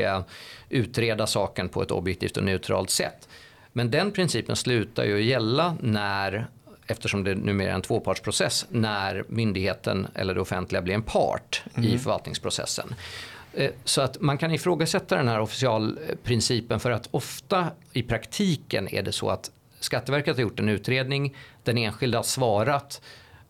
utreda 0.68 1.26
saken 1.26 1.68
på 1.68 1.82
ett 1.82 1.90
objektivt 1.90 2.36
och 2.36 2.44
neutralt 2.44 2.90
sätt. 2.90 3.28
Men 3.76 3.90
den 3.90 4.12
principen 4.12 4.56
slutar 4.56 5.04
ju 5.04 5.22
gälla 5.22 5.76
när 5.80 6.46
eftersom 6.86 7.24
det 7.24 7.34
numera 7.34 7.70
är 7.70 7.74
en 7.74 7.82
tvåpartsprocess, 7.82 8.66
när 8.70 9.24
myndigheten 9.28 10.06
eller 10.14 10.34
det 10.34 10.40
offentliga 10.40 10.82
blir 10.82 10.94
en 10.94 11.02
part 11.02 11.62
mm. 11.74 11.90
i 11.90 11.98
förvaltningsprocessen. 11.98 12.94
Eh, 13.52 13.70
så 13.84 14.00
att 14.00 14.20
man 14.20 14.38
kan 14.38 14.50
ifrågasätta 14.50 15.16
den 15.16 15.28
här 15.28 15.40
officialprincipen 15.40 16.80
för 16.80 16.90
att 16.90 17.08
ofta 17.10 17.66
i 17.92 18.02
praktiken 18.02 18.88
är 18.88 19.02
det 19.02 19.12
så 19.12 19.30
att 19.30 19.50
Skatteverket 19.80 20.36
har 20.36 20.42
gjort 20.42 20.60
en 20.60 20.68
utredning, 20.68 21.36
den 21.62 21.78
enskilda 21.78 22.18
har 22.18 22.22
svarat 22.22 23.00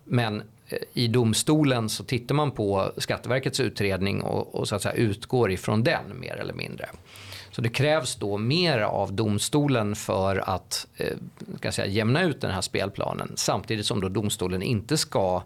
men 0.04 0.42
eh, 0.68 0.78
i 0.92 1.08
domstolen 1.08 1.88
så 1.88 2.04
tittar 2.04 2.34
man 2.34 2.50
på 2.50 2.92
Skatteverkets 2.96 3.60
utredning 3.60 4.22
och, 4.22 4.54
och 4.54 4.68
så 4.68 4.76
att 4.76 4.82
säga 4.82 4.94
utgår 4.94 5.52
ifrån 5.52 5.82
den 5.82 6.20
mer 6.20 6.36
eller 6.36 6.54
mindre. 6.54 6.88
Så 7.54 7.60
det 7.60 7.68
krävs 7.68 8.16
då 8.16 8.38
mer 8.38 8.78
av 8.78 9.12
domstolen 9.12 9.96
för 9.96 10.48
att 10.50 10.86
eh, 10.96 11.16
ska 11.58 11.72
säga, 11.72 11.86
jämna 11.86 12.22
ut 12.22 12.40
den 12.40 12.50
här 12.50 12.60
spelplanen 12.60 13.32
samtidigt 13.36 13.86
som 13.86 14.00
då 14.00 14.08
domstolen 14.08 14.62
inte 14.62 14.96
ska 14.96 15.42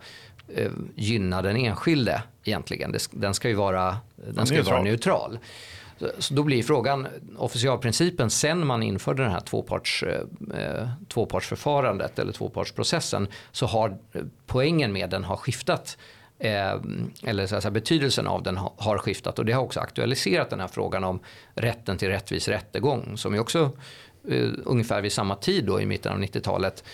eh, 0.55 0.71
gynna 0.95 1.43
den 1.43 1.57
enskilde 1.57 2.23
egentligen. 2.45 2.95
Den 3.11 3.35
ska 3.35 3.49
ju 3.49 3.55
vara, 3.55 3.97
den 4.35 4.47
ska 4.47 4.57
ju 4.57 4.63
vara 4.63 4.83
neutral. 4.83 5.39
Så 6.19 6.35
då 6.35 6.43
blir 6.43 6.63
frågan, 6.63 7.07
officialprincipen 7.37 8.31
sen 8.31 8.67
man 8.67 8.83
införde 8.83 9.23
den 9.23 9.33
här 9.33 9.41
tvåparts, 9.41 10.03
eh, 10.03 10.89
tvåpartsförfarandet 11.09 12.19
eller 12.19 12.33
tvåpartsprocessen 12.33 13.29
så 13.53 13.67
har 13.67 13.89
eh, 14.13 14.23
poängen 14.47 14.93
med 14.93 15.11
den 15.11 15.25
har 15.25 15.37
skiftat 15.37 15.99
eh, 16.39 16.75
eller 17.25 17.47
så 17.47 17.61
säga, 17.61 17.71
betydelsen 17.71 18.27
av 18.27 18.43
den 18.43 18.57
har 18.57 18.99
skiftat. 18.99 19.39
Och 19.39 19.45
det 19.45 19.53
har 19.53 19.63
också 19.63 19.81
aktualiserat 19.81 20.51
den 20.51 20.61
här 20.61 20.69
frågan 20.69 21.05
om 21.05 21.21
rätten 21.55 21.99
till 21.99 22.09
rättvis 22.09 22.49
rättegång 22.49 23.17
som 23.17 23.35
ju 23.35 23.41
också 23.41 23.71
eh, 24.29 24.49
ungefär 24.65 25.03
vid 25.03 25.13
samma 25.13 25.37
tid 25.37 25.65
då 25.65 25.81
i 25.81 25.87
mitten 25.87 26.13
av 26.13 26.19
90-talet 26.19 26.85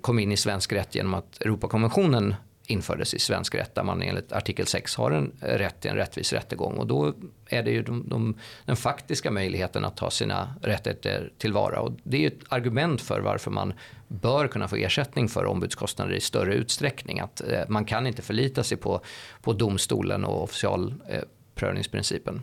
kom 0.00 0.18
in 0.18 0.32
i 0.32 0.36
svensk 0.36 0.72
rätt 0.72 0.94
genom 0.94 1.14
att 1.14 1.42
Europakonventionen 1.42 2.34
infördes 2.70 3.14
i 3.14 3.18
svensk 3.18 3.54
rätt 3.54 3.74
där 3.74 3.82
man 3.82 4.02
enligt 4.02 4.32
artikel 4.32 4.66
6 4.66 4.96
har 4.96 5.10
en 5.10 5.32
rätt 5.40 5.80
till 5.80 5.90
en 5.90 5.96
rättvis 5.96 6.32
rättegång 6.32 6.76
och 6.76 6.86
då 6.86 7.14
är 7.46 7.62
det 7.62 7.70
ju 7.70 7.82
de, 7.82 8.08
de, 8.08 8.38
den 8.64 8.76
faktiska 8.76 9.30
möjligheten 9.30 9.84
att 9.84 9.96
ta 9.96 10.10
sina 10.10 10.54
rättigheter 10.62 11.32
tillvara 11.38 11.80
och 11.80 11.92
det 12.02 12.16
är 12.16 12.20
ju 12.20 12.26
ett 12.26 12.40
argument 12.48 13.00
för 13.00 13.20
varför 13.20 13.50
man 13.50 13.72
bör 14.08 14.48
kunna 14.48 14.68
få 14.68 14.76
ersättning 14.76 15.28
för 15.28 15.46
ombudskostnader 15.46 16.14
i 16.14 16.20
större 16.20 16.54
utsträckning. 16.54 17.20
Att 17.20 17.40
eh, 17.40 17.60
man 17.68 17.84
kan 17.84 18.06
inte 18.06 18.22
förlita 18.22 18.64
sig 18.64 18.78
på, 18.78 19.00
på 19.42 19.52
domstolen 19.52 20.24
och 20.24 20.42
officialprövningsprincipen. 20.42 22.34
Eh, 22.34 22.40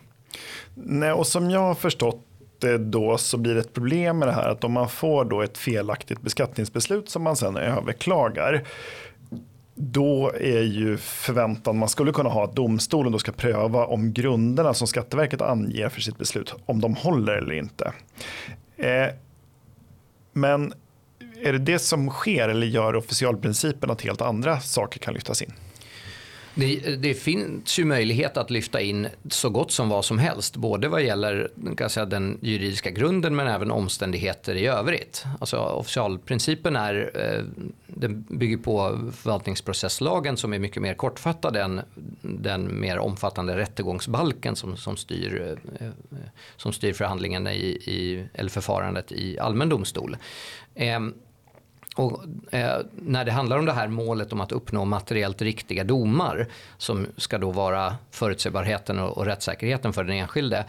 Nej, 0.74 1.12
och 1.12 1.26
som 1.26 1.50
jag 1.50 1.60
har 1.60 1.74
förstått 1.74 2.24
det 2.58 2.78
då 2.78 3.18
så 3.18 3.36
blir 3.36 3.54
det 3.54 3.60
ett 3.60 3.74
problem 3.74 4.18
med 4.18 4.28
det 4.28 4.32
här 4.32 4.48
att 4.48 4.64
om 4.64 4.72
man 4.72 4.88
får 4.88 5.24
då 5.24 5.42
ett 5.42 5.58
felaktigt 5.58 6.20
beskattningsbeslut 6.20 7.08
som 7.08 7.22
man 7.22 7.36
sen 7.36 7.56
överklagar 7.56 8.64
då 9.80 10.32
är 10.40 10.62
ju 10.62 10.96
förväntan 10.96 11.78
man 11.78 11.88
skulle 11.88 12.12
kunna 12.12 12.28
ha 12.28 12.44
att 12.44 12.56
domstolen 12.56 13.12
då 13.12 13.18
ska 13.18 13.32
pröva 13.32 13.86
om 13.86 14.12
grunderna 14.12 14.74
som 14.74 14.86
Skatteverket 14.86 15.42
anger 15.42 15.88
för 15.88 16.00
sitt 16.00 16.18
beslut, 16.18 16.54
om 16.66 16.80
de 16.80 16.94
håller 16.94 17.32
eller 17.32 17.52
inte. 17.52 17.92
Eh, 18.76 19.06
men 20.32 20.72
är 21.42 21.52
det 21.52 21.58
det 21.58 21.78
som 21.78 22.10
sker 22.10 22.48
eller 22.48 22.66
gör 22.66 22.96
officialprincipen 22.96 23.90
att 23.90 24.02
helt 24.02 24.20
andra 24.20 24.60
saker 24.60 24.98
kan 24.98 25.14
lyftas 25.14 25.42
in? 25.42 25.52
Det, 26.54 26.96
det, 26.96 27.14
finns 27.14 27.78
ju 27.78 27.84
möjlighet 27.84 28.36
att 28.36 28.50
lyfta 28.50 28.80
in 28.80 29.08
så 29.30 29.50
gott 29.50 29.72
som 29.72 29.88
vad 29.88 30.04
som 30.04 30.18
helst, 30.18 30.56
både 30.56 30.88
vad 30.88 31.02
gäller 31.02 31.50
kan 31.76 31.90
säga, 31.90 32.06
den 32.06 32.38
juridiska 32.42 32.90
grunden 32.90 33.36
men 33.36 33.46
även 33.46 33.70
omständigheter 33.70 34.54
i 34.54 34.66
övrigt. 34.66 35.24
Alltså, 35.40 35.56
officialprincipen 35.56 36.76
är, 36.76 37.10
eh, 37.14 37.44
den 38.00 38.26
bygger 38.28 38.56
på 38.56 38.98
förvaltningsprocesslagen 39.12 40.36
som 40.36 40.52
är 40.52 40.58
mycket 40.58 40.82
mer 40.82 40.94
kortfattad 40.94 41.56
än 41.56 41.80
den 42.22 42.80
mer 42.80 42.98
omfattande 42.98 43.56
rättegångsbalken 43.56 44.56
som, 44.56 44.76
som, 44.76 44.96
styr, 44.96 45.58
eh, 45.80 45.88
som 46.56 46.72
styr 46.72 46.92
förhandlingarna 46.92 47.52
i, 47.54 47.68
i, 47.68 48.28
eller 48.34 48.50
förfarandet 48.50 49.12
i 49.12 49.38
allmän 49.38 49.68
domstol. 49.68 50.16
Eh, 50.74 51.00
och, 51.96 52.24
eh, 52.50 52.78
när 52.92 53.24
det 53.24 53.32
handlar 53.32 53.58
om 53.58 53.66
det 53.66 53.72
här 53.72 53.88
målet 53.88 54.32
om 54.32 54.40
att 54.40 54.52
uppnå 54.52 54.84
materiellt 54.84 55.42
riktiga 55.42 55.84
domar 55.84 56.46
som 56.76 57.06
ska 57.16 57.38
då 57.38 57.50
vara 57.50 57.96
förutsägbarheten 58.10 58.98
och, 58.98 59.18
och 59.18 59.26
rättssäkerheten 59.26 59.92
för 59.92 60.04
den 60.04 60.16
enskilde. 60.16 60.64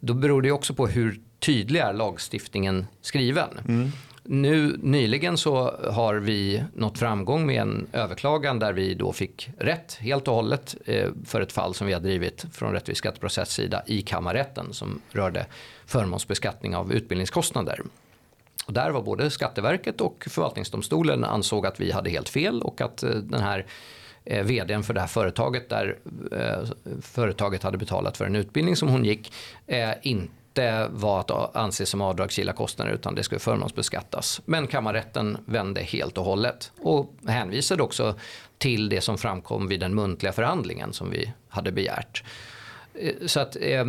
Då 0.00 0.14
beror 0.14 0.42
det 0.42 0.52
också 0.52 0.74
på 0.74 0.86
hur 0.86 1.20
tydlig 1.38 1.80
är 1.80 1.92
lagstiftningen 1.92 2.86
skriven. 3.00 3.48
Mm. 3.68 3.92
Nu 4.32 4.78
nyligen 4.82 5.36
så 5.36 5.76
har 5.90 6.14
vi 6.14 6.64
nått 6.74 6.98
framgång 6.98 7.46
med 7.46 7.62
en 7.62 7.86
överklagan 7.92 8.58
där 8.58 8.72
vi 8.72 8.94
då 8.94 9.12
fick 9.12 9.50
rätt 9.58 9.94
helt 9.94 10.28
och 10.28 10.34
hållet 10.34 10.76
eh, 10.86 11.10
för 11.24 11.40
ett 11.40 11.52
fall 11.52 11.74
som 11.74 11.86
vi 11.86 11.92
har 11.92 12.00
drivit 12.00 12.46
från 12.52 12.72
rättvis 12.72 12.98
skatteprocess 12.98 13.50
sida 13.50 13.82
i 13.86 14.02
kammarrätten 14.02 14.72
som 14.72 15.00
rörde 15.10 15.46
förmånsbeskattning 15.86 16.76
av 16.76 16.92
utbildningskostnader. 16.92 17.80
Och 18.66 18.72
där 18.72 18.90
var 18.90 19.02
både 19.02 19.30
Skatteverket 19.30 20.00
och 20.00 20.26
förvaltningsdomstolen 20.30 21.24
ansåg 21.24 21.66
att 21.66 21.80
vi 21.80 21.92
hade 21.92 22.10
helt 22.10 22.28
fel 22.28 22.62
och 22.62 22.80
att 22.80 23.02
eh, 23.02 23.10
den 23.10 23.40
här 23.40 23.66
eh, 24.24 24.44
vdn 24.44 24.82
för 24.82 24.94
det 24.94 25.00
här 25.00 25.08
företaget 25.08 25.68
där 25.68 25.98
företaget 27.02 27.62
hade 27.62 27.78
betalat 27.78 28.16
för 28.16 28.24
en 28.24 28.36
utbildning 28.36 28.76
som 28.76 28.88
hon 28.88 29.04
gick 29.04 29.32
inte 30.02 30.39
var 30.90 31.20
att 31.20 31.56
anse 31.56 31.86
som 31.86 32.00
avdragsgilla 32.00 32.52
kostnader 32.52 32.92
utan 32.92 33.14
det 33.14 33.22
skulle 33.22 33.38
förmånsbeskattas. 33.38 34.40
Men 34.44 34.66
kammarrätten 34.66 35.38
vände 35.44 35.80
helt 35.80 36.18
och 36.18 36.24
hållet 36.24 36.72
och 36.80 37.14
hänvisade 37.26 37.82
också 37.82 38.14
till 38.58 38.88
det 38.88 39.00
som 39.00 39.18
framkom 39.18 39.68
vid 39.68 39.80
den 39.80 39.94
muntliga 39.94 40.32
förhandlingen 40.32 40.92
som 40.92 41.10
vi 41.10 41.32
hade 41.48 41.72
begärt. 41.72 42.24
Eh, 42.94 43.14
så 43.26 43.40
att 43.40 43.56
eh, 43.60 43.84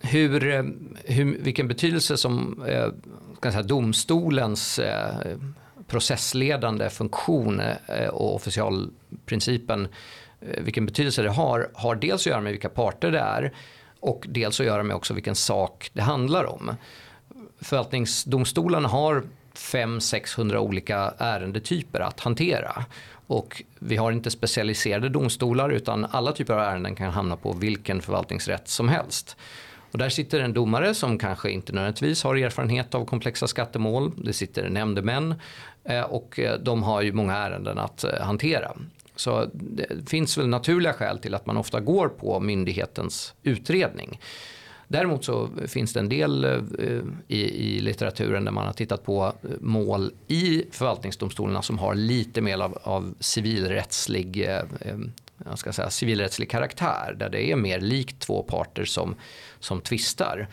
hur, 0.00 0.46
eh, 0.46 0.64
hur, 1.04 1.38
vilken 1.38 1.68
betydelse 1.68 2.16
som 2.16 2.64
kan 3.40 3.52
säga, 3.52 3.62
domstolens 3.62 4.78
eh, 4.78 5.36
processledande 5.86 6.90
funktion 6.90 7.60
eh, 7.60 8.08
och 8.08 8.34
officialprincipen, 8.34 9.88
eh, 10.40 10.62
vilken 10.62 10.86
betydelse 10.86 11.22
det 11.22 11.30
har, 11.30 11.70
har 11.74 11.94
dels 11.94 12.22
att 12.22 12.26
göra 12.26 12.40
med 12.40 12.52
vilka 12.52 12.68
parter 12.68 13.10
det 13.10 13.18
är 13.18 13.52
och 14.00 14.26
dels 14.28 14.60
att 14.60 14.66
göra 14.66 14.82
med 14.82 14.96
också 14.96 15.14
vilken 15.14 15.34
sak 15.34 15.90
det 15.92 16.02
handlar 16.02 16.44
om. 16.44 16.74
Förvaltningsdomstolen 17.60 18.84
har 18.84 19.22
500-600 19.54 20.56
olika 20.56 21.14
ärendetyper 21.18 22.00
att 22.00 22.20
hantera. 22.20 22.84
Och 23.26 23.62
vi 23.78 23.96
har 23.96 24.12
inte 24.12 24.30
specialiserade 24.30 25.08
domstolar 25.08 25.70
utan 25.70 26.04
alla 26.04 26.32
typer 26.32 26.54
av 26.54 26.60
ärenden 26.60 26.94
kan 26.94 27.10
hamna 27.10 27.36
på 27.36 27.52
vilken 27.52 28.02
förvaltningsrätt 28.02 28.68
som 28.68 28.88
helst. 28.88 29.36
Och 29.92 29.98
där 29.98 30.08
sitter 30.08 30.40
en 30.40 30.52
domare 30.52 30.94
som 30.94 31.18
kanske 31.18 31.50
inte 31.50 31.72
nödvändigtvis 31.72 32.22
har 32.22 32.36
erfarenhet 32.36 32.94
av 32.94 33.04
komplexa 33.04 33.46
skattemål. 33.46 34.12
Det 34.16 34.32
sitter 34.32 34.68
nämndemän 34.68 35.34
eh, 35.84 36.02
och 36.02 36.38
eh, 36.38 36.58
de 36.58 36.82
har 36.82 37.02
ju 37.02 37.12
många 37.12 37.36
ärenden 37.36 37.78
att 37.78 38.04
eh, 38.04 38.20
hantera. 38.20 38.72
Så 39.18 39.50
det 39.52 40.08
finns 40.08 40.38
väl 40.38 40.48
naturliga 40.48 40.92
skäl 40.92 41.18
till 41.18 41.34
att 41.34 41.46
man 41.46 41.56
ofta 41.56 41.80
går 41.80 42.08
på 42.08 42.40
myndighetens 42.40 43.34
utredning. 43.42 44.20
Däremot 44.88 45.24
så 45.24 45.50
finns 45.66 45.92
det 45.92 46.00
en 46.00 46.08
del 46.08 46.44
eh, 46.44 46.60
i, 47.28 47.40
i, 47.76 47.80
litteraturen 47.80 48.44
där 48.44 48.52
man 48.52 48.66
har 48.66 48.72
tittat 48.72 49.04
på 49.04 49.24
eh, 49.42 49.50
mål 49.60 50.12
i 50.28 50.64
förvaltningsdomstolarna 50.70 51.62
som 51.62 51.78
har 51.78 51.94
lite 51.94 52.40
mer 52.40 52.58
av, 52.58 52.78
av 52.82 53.14
civilrättslig 53.20 54.48
eh, 54.48 54.96
Eh, 55.40 55.46
jag 55.48 55.58
ska 55.58 55.72
säga, 55.72 55.90
civilrättslig 55.90 56.50
karaktär 56.50 57.16
där 57.18 57.28
det 57.28 57.50
är 57.50 57.56
mer 57.56 57.80
likt 57.80 58.18
två 58.20 58.42
parter 58.42 58.84
som, 58.84 59.14
som 59.60 59.80
tvistar. 59.80 60.48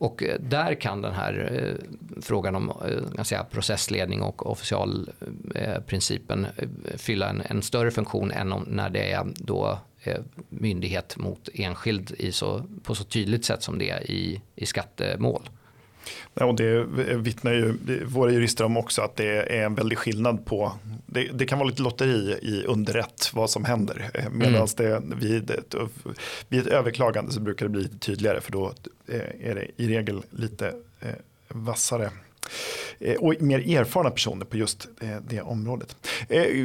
Och 0.00 0.22
eh, 0.22 0.40
där 0.40 0.74
kan 0.74 1.02
den 1.02 1.14
här 1.14 1.52
eh, 1.52 1.74
frågan 2.22 2.54
om 2.54 2.68
eh, 2.68 3.22
säga, 3.22 3.44
processledning 3.44 4.22
och 4.22 4.50
officialprincipen 4.50 6.44
eh, 6.44 6.50
eh, 6.54 6.96
fylla 6.96 7.28
en, 7.28 7.40
en, 7.40 7.62
större 7.62 7.90
funktion 7.90 8.30
än 8.30 8.52
om, 8.52 8.62
när 8.62 8.90
det 8.90 9.12
är 9.12 9.26
då 9.36 9.78
eh, 10.02 10.20
myndighet 10.48 11.16
mot 11.16 11.48
enskild 11.54 12.14
i 12.18 12.32
så, 12.32 12.62
på 12.82 12.94
så 12.94 13.04
tydligt 13.04 13.44
sätt 13.44 13.62
som 13.62 13.78
det 13.78 13.90
är 13.90 14.10
i, 14.10 14.42
i 14.54 14.66
skattemål. 14.66 15.50
Ja, 16.34 16.44
och 16.44 16.54
det 16.54 16.84
vittnar 17.16 17.52
ju 17.52 17.74
våra 18.04 18.32
jurister 18.32 18.64
om 18.64 18.76
också 18.76 19.02
att 19.02 19.16
det 19.16 19.58
är 19.58 19.64
en 19.64 19.74
väldig 19.74 19.98
skillnad 19.98 20.46
på, 20.46 20.72
det, 21.06 21.28
det 21.32 21.46
kan 21.46 21.58
vara 21.58 21.68
lite 21.68 21.82
lotteri 21.82 22.38
i 22.42 22.64
underrätt 22.66 23.30
vad 23.34 23.50
som 23.50 23.64
händer. 23.64 24.10
Eh, 24.14 24.30
Medan 24.30 24.54
mm. 24.54 24.68
det 24.76 25.02
vid 25.16 25.50
ett, 25.50 25.74
vid 26.48 26.60
ett 26.60 26.66
överklagande 26.66 27.32
så 27.32 27.40
brukar 27.40 27.66
det 27.66 27.70
bli 27.70 27.82
lite 27.82 27.98
tydligare 27.98 28.40
för 28.40 28.52
då 28.52 28.72
eh, 29.08 29.48
är 29.50 29.54
det 29.54 29.66
i 29.76 29.88
regel 29.88 30.22
lite 30.30 30.68
eh, 31.00 31.08
vassare 31.48 32.10
och 33.18 33.34
mer 33.40 33.78
erfarna 33.78 34.10
personer 34.10 34.44
på 34.44 34.56
just 34.56 34.88
det 35.28 35.40
området. 35.40 35.96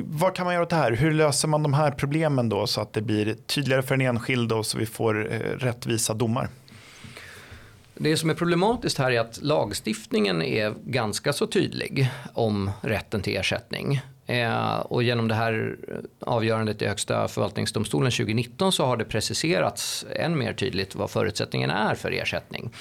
Vad 0.06 0.36
kan 0.36 0.46
man 0.46 0.54
göra 0.54 0.64
åt 0.64 0.70
det 0.70 0.76
här? 0.76 0.92
Hur 0.92 1.12
löser 1.12 1.48
man 1.48 1.64
de 1.64 1.74
här 1.74 1.92
problemen 1.92 2.50
då 2.50 2.68
så 2.68 2.82
att 2.82 2.94
det 2.94 3.02
blir 3.02 3.34
tydligare 3.34 3.82
för 3.82 3.98
den 3.98 4.08
enskilde 4.08 4.56
och 4.56 4.66
så 4.66 4.78
vi 4.78 4.86
får 4.86 5.14
rättvisa 5.60 6.14
domar? 6.14 6.50
Det 7.98 8.18
som 8.18 8.30
är 8.30 8.34
problematiskt 8.34 8.98
här 8.98 9.12
är 9.12 9.20
att 9.20 9.42
lagstiftningen 9.42 10.42
är 10.42 10.74
ganska 10.86 11.34
så 11.34 11.48
tydlig 11.48 12.10
om 12.34 12.72
rätten 12.82 13.22
till 13.22 13.38
ersättning. 13.38 14.02
Eh, 14.26 14.78
och 14.80 15.04
genom 15.04 15.28
det 15.28 15.36
här 15.36 15.78
avgörandet 16.20 16.82
i 16.82 16.88
Högsta 16.88 17.28
förvaltningsdomstolen 17.28 18.12
2019 18.12 18.72
så 18.72 18.86
har 18.86 18.98
det 18.98 19.06
preciserats 19.06 20.06
än 20.16 20.38
mer 20.38 20.54
tydligt 20.54 20.96
vad 20.96 21.10
förutsättningen 21.10 21.70
är 21.70 21.96
för 21.96 22.12
ersättning. 22.12 22.72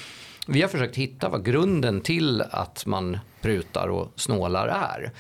Vi 0.47 0.63
har 0.63 0.69
försökt 0.69 0.97
hitta 0.97 1.29
vad 1.29 1.45
grunden 1.45 2.01
till 2.01 2.43
att 2.51 2.87
man 2.87 3.19
prutar 3.41 3.89
och 3.89 4.13
snålar 4.17 4.69
är. 4.69 5.13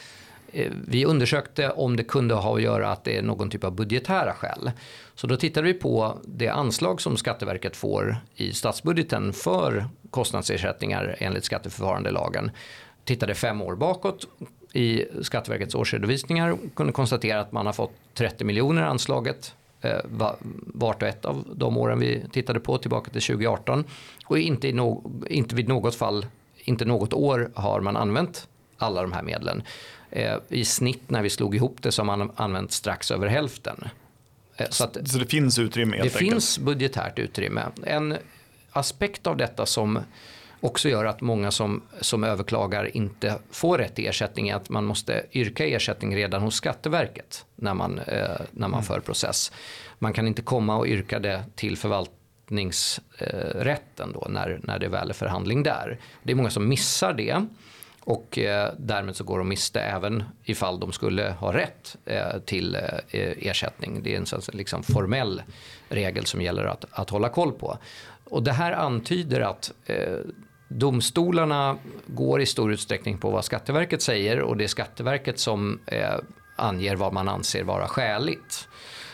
Eh, 0.54 0.72
vi 0.88 1.04
undersökte 1.04 1.70
om 1.70 1.96
det 1.96 2.04
kunde 2.04 2.34
ha 2.34 2.56
att 2.56 2.62
göra 2.62 2.92
att 2.92 3.04
det 3.04 3.16
är 3.16 3.22
någon 3.22 3.50
typ 3.50 3.64
av 3.64 3.72
budgetära 3.74 4.32
skäl. 4.32 4.70
Så 5.14 5.26
då 5.26 5.36
tittade 5.36 5.66
vi 5.66 5.74
på 5.74 6.18
det 6.24 6.48
anslag 6.48 7.00
som 7.00 7.16
Skatteverket 7.16 7.76
får 7.76 8.16
i 8.34 8.52
statsbudgeten 8.52 9.32
för 9.32 9.86
kostnadsersättningar 10.10 11.16
enligt 11.18 11.44
skatteförfarandelagen. 11.44 12.50
Tittade 13.04 13.34
fem 13.34 13.62
år 13.62 13.76
bakåt 13.76 14.28
i 14.72 15.04
Skatteverkets 15.22 15.74
årsredovisningar 15.74 16.50
och 16.50 16.58
kunde 16.74 16.92
konstatera 16.92 17.40
att 17.40 17.52
man 17.52 17.66
har 17.66 17.72
fått 17.72 17.92
30 18.14 18.44
miljoner 18.44 18.82
anslaget 18.82 19.54
eh, 19.80 19.98
vart 20.66 21.02
och 21.02 21.08
ett 21.08 21.24
av 21.24 21.44
de 21.56 21.76
åren 21.78 21.98
vi 21.98 22.24
tittade 22.32 22.60
på 22.60 22.78
tillbaka 22.78 23.10
till 23.10 23.22
2018. 23.22 23.84
Och 24.26 24.38
inte, 24.38 24.68
i 24.68 24.72
no 24.72 25.12
inte 25.30 25.54
vid 25.54 25.68
något 25.68 25.94
fall, 25.94 26.26
inte 26.64 26.84
något 26.84 27.12
år 27.12 27.50
har 27.54 27.80
man 27.80 27.96
använt 27.96 28.48
alla 28.78 29.02
de 29.02 29.12
här 29.12 29.22
medlen. 29.22 29.62
Eh, 30.10 30.36
I 30.48 30.64
snitt 30.64 31.10
när 31.10 31.22
vi 31.22 31.30
slog 31.30 31.56
ihop 31.56 31.82
det 31.82 31.92
så 31.92 32.02
har 32.02 32.16
man 32.16 32.30
använt 32.36 32.72
strax 32.72 33.10
över 33.10 33.26
hälften. 33.26 33.88
Eh, 34.56 34.66
så, 34.70 34.84
att, 34.84 35.08
så 35.08 35.18
det 35.18 35.26
finns 35.26 35.58
utrymme? 35.58 35.96
Det 35.96 36.02
enkelt. 36.02 36.18
finns 36.18 36.58
budgetärt 36.58 37.18
utrymme. 37.18 37.62
En 37.86 38.16
aspekt 38.72 39.26
av 39.26 39.36
detta 39.36 39.66
som 39.66 39.98
också 40.60 40.88
gör 40.88 41.04
att 41.04 41.20
många 41.20 41.50
som, 41.50 41.82
som 42.00 42.24
överklagar 42.24 42.96
inte 42.96 43.38
får 43.50 43.78
rätt 43.78 43.98
ersättning 43.98 44.48
är 44.48 44.54
att 44.54 44.70
man 44.70 44.84
måste 44.84 45.26
yrka 45.32 45.66
ersättning 45.66 46.16
redan 46.16 46.42
hos 46.42 46.54
Skatteverket 46.54 47.44
när 47.56 47.74
man, 47.74 47.98
eh, 47.98 48.28
när 48.50 48.68
man 48.68 48.72
mm. 48.72 48.82
för 48.82 49.00
process. 49.00 49.52
Man 49.98 50.12
kan 50.12 50.26
inte 50.26 50.42
komma 50.42 50.76
och 50.76 50.86
yrka 50.86 51.18
det 51.18 51.44
till 51.54 51.76
förvaltningsrätten 51.76 54.12
då 54.12 54.26
när, 54.28 54.60
när 54.62 54.78
det 54.78 54.88
väl 54.88 55.10
är 55.10 55.14
förhandling 55.14 55.62
där. 55.62 55.98
Det 56.22 56.32
är 56.32 56.36
många 56.36 56.50
som 56.50 56.68
missar 56.68 57.12
det. 57.12 57.46
Och 58.06 58.38
eh, 58.38 58.72
därmed 58.78 59.16
så 59.16 59.24
går 59.24 59.38
de 59.38 59.48
miste 59.48 59.80
även 59.80 60.24
ifall 60.44 60.80
de 60.80 60.92
skulle 60.92 61.30
ha 61.30 61.52
rätt 61.52 61.96
eh, 62.04 62.38
till 62.44 62.74
eh, 62.74 62.80
eh 63.10 63.46
ersättning. 63.46 64.02
Det 64.02 64.14
är 64.14 64.18
en 64.18 64.26
sån, 64.26 64.40
liksom, 64.52 64.82
formell 64.82 65.42
regel 65.88 66.26
som 66.26 66.42
gäller 66.42 66.64
att, 66.64 66.84
att 66.90 67.10
hålla 67.10 67.28
koll 67.28 67.52
på. 67.52 67.78
Och 68.24 68.42
det 68.42 68.52
här 68.52 68.72
antyder 68.72 69.40
att 69.40 69.72
eh, 69.86 70.18
domstolarna 70.68 71.76
går 72.06 72.40
i 72.40 72.46
stor 72.46 72.72
utsträckning 72.72 73.18
på 73.18 73.30
vad 73.30 73.44
Skatteverket 73.44 74.02
säger 74.02 74.40
och 74.40 74.56
det 74.56 74.64
är 74.64 74.68
Skatteverket 74.68 75.38
som 75.38 75.80
eh, 75.86 76.14
anger 76.56 76.96
vad 76.96 77.12
man 77.12 77.28
anser 77.28 77.64
vara 77.64 77.88
skäligt. 77.88 78.68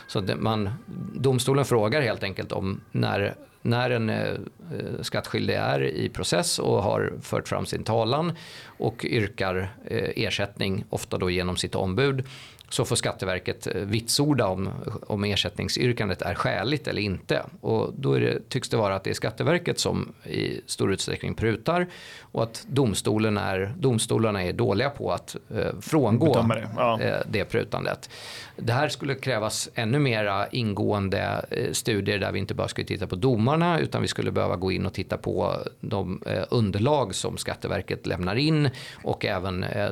Så 0.07 0.21
man, 0.21 0.69
domstolen 1.13 1.65
frågar 1.65 2.01
helt 2.01 2.23
enkelt 2.23 2.51
om 2.51 2.81
när 2.91 3.35
när 3.61 3.89
en 3.89 4.09
eh, 4.09 4.27
eh, 4.27 5.01
skattskyldig 5.01 5.55
är 5.55 5.81
i 5.81 6.09
process 6.09 6.59
och 6.59 6.83
har 6.83 7.13
fört 7.21 7.47
fram 7.47 7.65
sin 7.65 7.83
talan 7.83 8.33
och 8.65 9.05
yrkar 9.05 9.75
eh, 9.85 10.25
ersättning, 10.25 10.85
ofta 10.89 11.17
då 11.17 11.29
genom 11.29 11.57
sitt 11.57 11.75
ombud, 11.75 12.27
så 12.71 12.85
får 12.85 12.95
Skatteverket 12.95 13.67
eh, 13.67 13.73
vitsorda 13.81 14.47
om, 14.47 14.69
om 15.07 15.23
ersättningsyrkandet 15.23 16.21
är 16.21 16.35
skäligt 16.35 16.87
eller 16.87 17.01
inte. 17.01 17.43
Och 17.61 17.93
då 17.97 18.15
det, 18.15 18.49
tycks 18.49 18.69
det 18.69 18.77
vara 18.77 18.95
att 18.95 19.03
det 19.03 19.09
är 19.09 19.13
Skatteverket 19.13 19.79
som 19.79 20.13
i 20.23 20.61
stor 20.65 20.93
utsträckning 20.93 21.35
prutar 21.35 21.87
och 22.21 22.43
att 22.43 22.65
domstolen 22.67 23.37
är, 23.37 23.73
domstolarna 23.77 24.43
är 24.43 24.53
dåliga 24.53 24.89
på 24.89 25.11
att 25.11 25.35
eh, 25.55 25.79
frångå 25.81 26.33
det. 26.33 26.69
Ja. 26.77 27.01
Eh, 27.01 27.17
det 27.29 27.45
prutandet. 27.45 28.09
Det 28.55 28.73
här 28.73 28.89
skulle 28.89 29.15
krävas 29.15 29.69
ännu 29.75 29.99
mera 29.99 30.47
ingående 30.47 31.45
eh, 31.51 31.71
studier 31.71 32.19
där 32.19 32.31
vi 32.31 32.39
inte 32.39 32.53
bara 32.53 32.67
skulle 32.67 32.87
titta 32.87 33.07
på 33.07 33.15
domarna 33.15 33.79
utan 33.79 34.01
vi 34.01 34.07
skulle 34.07 34.31
behöva 34.31 34.55
gå 34.55 34.71
in 34.71 34.85
och 34.85 34.93
titta 34.93 35.17
på 35.17 35.57
de 35.79 36.21
eh, 36.25 36.43
underlag 36.49 37.15
som 37.15 37.37
Skatteverket 37.37 38.05
lämnar 38.05 38.35
in 38.35 38.69
och 39.03 39.25
även 39.25 39.63
eh, 39.63 39.89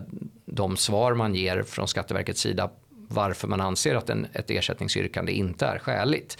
de 0.52 0.78
svar 0.78 1.14
man 1.14 1.36
ger 1.36 1.64
från 1.64 1.88
Skatteverkets 1.88 2.42
sida 2.42 2.70
varför 3.10 3.48
man 3.48 3.62
anser 3.62 3.95
att 3.95 4.10
en, 4.10 4.28
ett 4.34 4.52
ersättningsyrkande 4.52 5.32
inte 5.32 5.65
är 5.65 5.80
skäligt. 5.80 6.38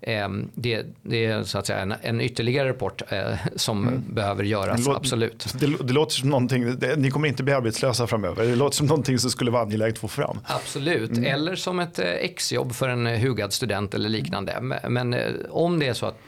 Ehm, 0.00 0.50
det, 0.54 0.86
det, 1.02 1.26
är 1.26 1.42
så 1.42 1.58
att 1.58 1.66
säga 1.66 1.78
en, 1.78 1.94
en 2.02 2.20
ytterligare 2.20 2.68
rapport 2.68 3.02
eh, 3.08 3.34
som 3.56 3.88
mm. 3.88 4.04
behöver 4.08 4.44
göras, 4.44 4.84
det 4.84 4.96
absolut. 4.96 5.46
Det, 5.60 5.66
det, 5.66 5.92
låter 5.92 6.14
som 6.14 6.30
någonting, 6.30 6.76
ni 6.96 7.10
kommer 7.10 7.28
inte 7.28 7.42
bli 7.42 7.52
arbetslösa 7.52 8.06
framöver, 8.06 8.44
det 8.44 8.56
låter 8.56 8.76
som 8.76 8.86
någonting 8.86 9.18
som 9.18 9.30
skulle 9.30 9.50
vara 9.50 9.62
angeläget 9.62 9.94
att 9.94 10.00
få 10.00 10.08
fram. 10.08 10.38
Absolut, 10.44 11.10
mm. 11.10 11.24
eller 11.24 11.54
som 11.54 11.80
ett 11.80 11.98
eh, 11.98 12.06
exjobb 12.06 12.74
för 12.74 12.88
en 12.88 13.06
hugad 13.06 13.52
student 13.52 13.94
eller 13.94 14.08
liknande. 14.08 14.58
Men, 14.60 14.92
men 14.92 15.14
eh, 15.14 15.32
om 15.50 15.78
det 15.78 15.88
är 15.88 15.94
så 15.94 16.06
att, 16.06 16.18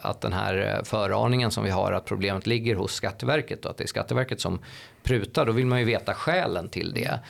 att 0.00 0.20
den 0.20 0.32
här 0.32 0.80
föraningen 0.84 1.50
som 1.50 1.64
vi 1.64 1.70
har, 1.70 1.92
att 1.92 2.04
problemet 2.04 2.46
ligger 2.46 2.74
hos 2.74 2.92
Skatteverket 2.92 3.64
och 3.64 3.70
att 3.70 3.76
det 3.76 3.84
är 3.84 3.88
Skatteverket 3.88 4.40
som 4.40 4.58
prutar, 5.02 5.46
då 5.46 5.52
vill 5.52 5.66
man 5.66 5.78
ju 5.78 5.84
veta 5.84 6.14
skälen 6.14 6.68
till 6.68 6.92
det. 6.94 7.20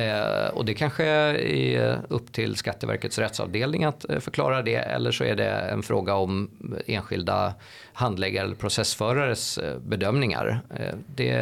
Eh, 0.00 0.48
och 0.48 0.64
det 0.64 0.74
kanske 0.74 1.04
är 1.04 2.00
upp 2.08 2.32
till 2.32 2.56
Skatteverkets 2.56 3.18
rättsavdelning 3.18 3.84
att 3.84 4.10
eh, 4.10 4.18
förklara 4.18 4.62
det 4.62 4.74
eller 4.74 5.12
så 5.12 5.24
är 5.24 5.36
det 5.36 5.50
en 5.50 5.82
fråga 5.82 6.14
om 6.14 6.50
enskilda 6.86 7.54
handläggare 7.92 8.44
eller 8.44 8.54
processförares 8.54 9.58
eh, 9.58 9.78
bedömningar. 9.78 10.60
Eh, 10.76 10.94
det, 11.16 11.34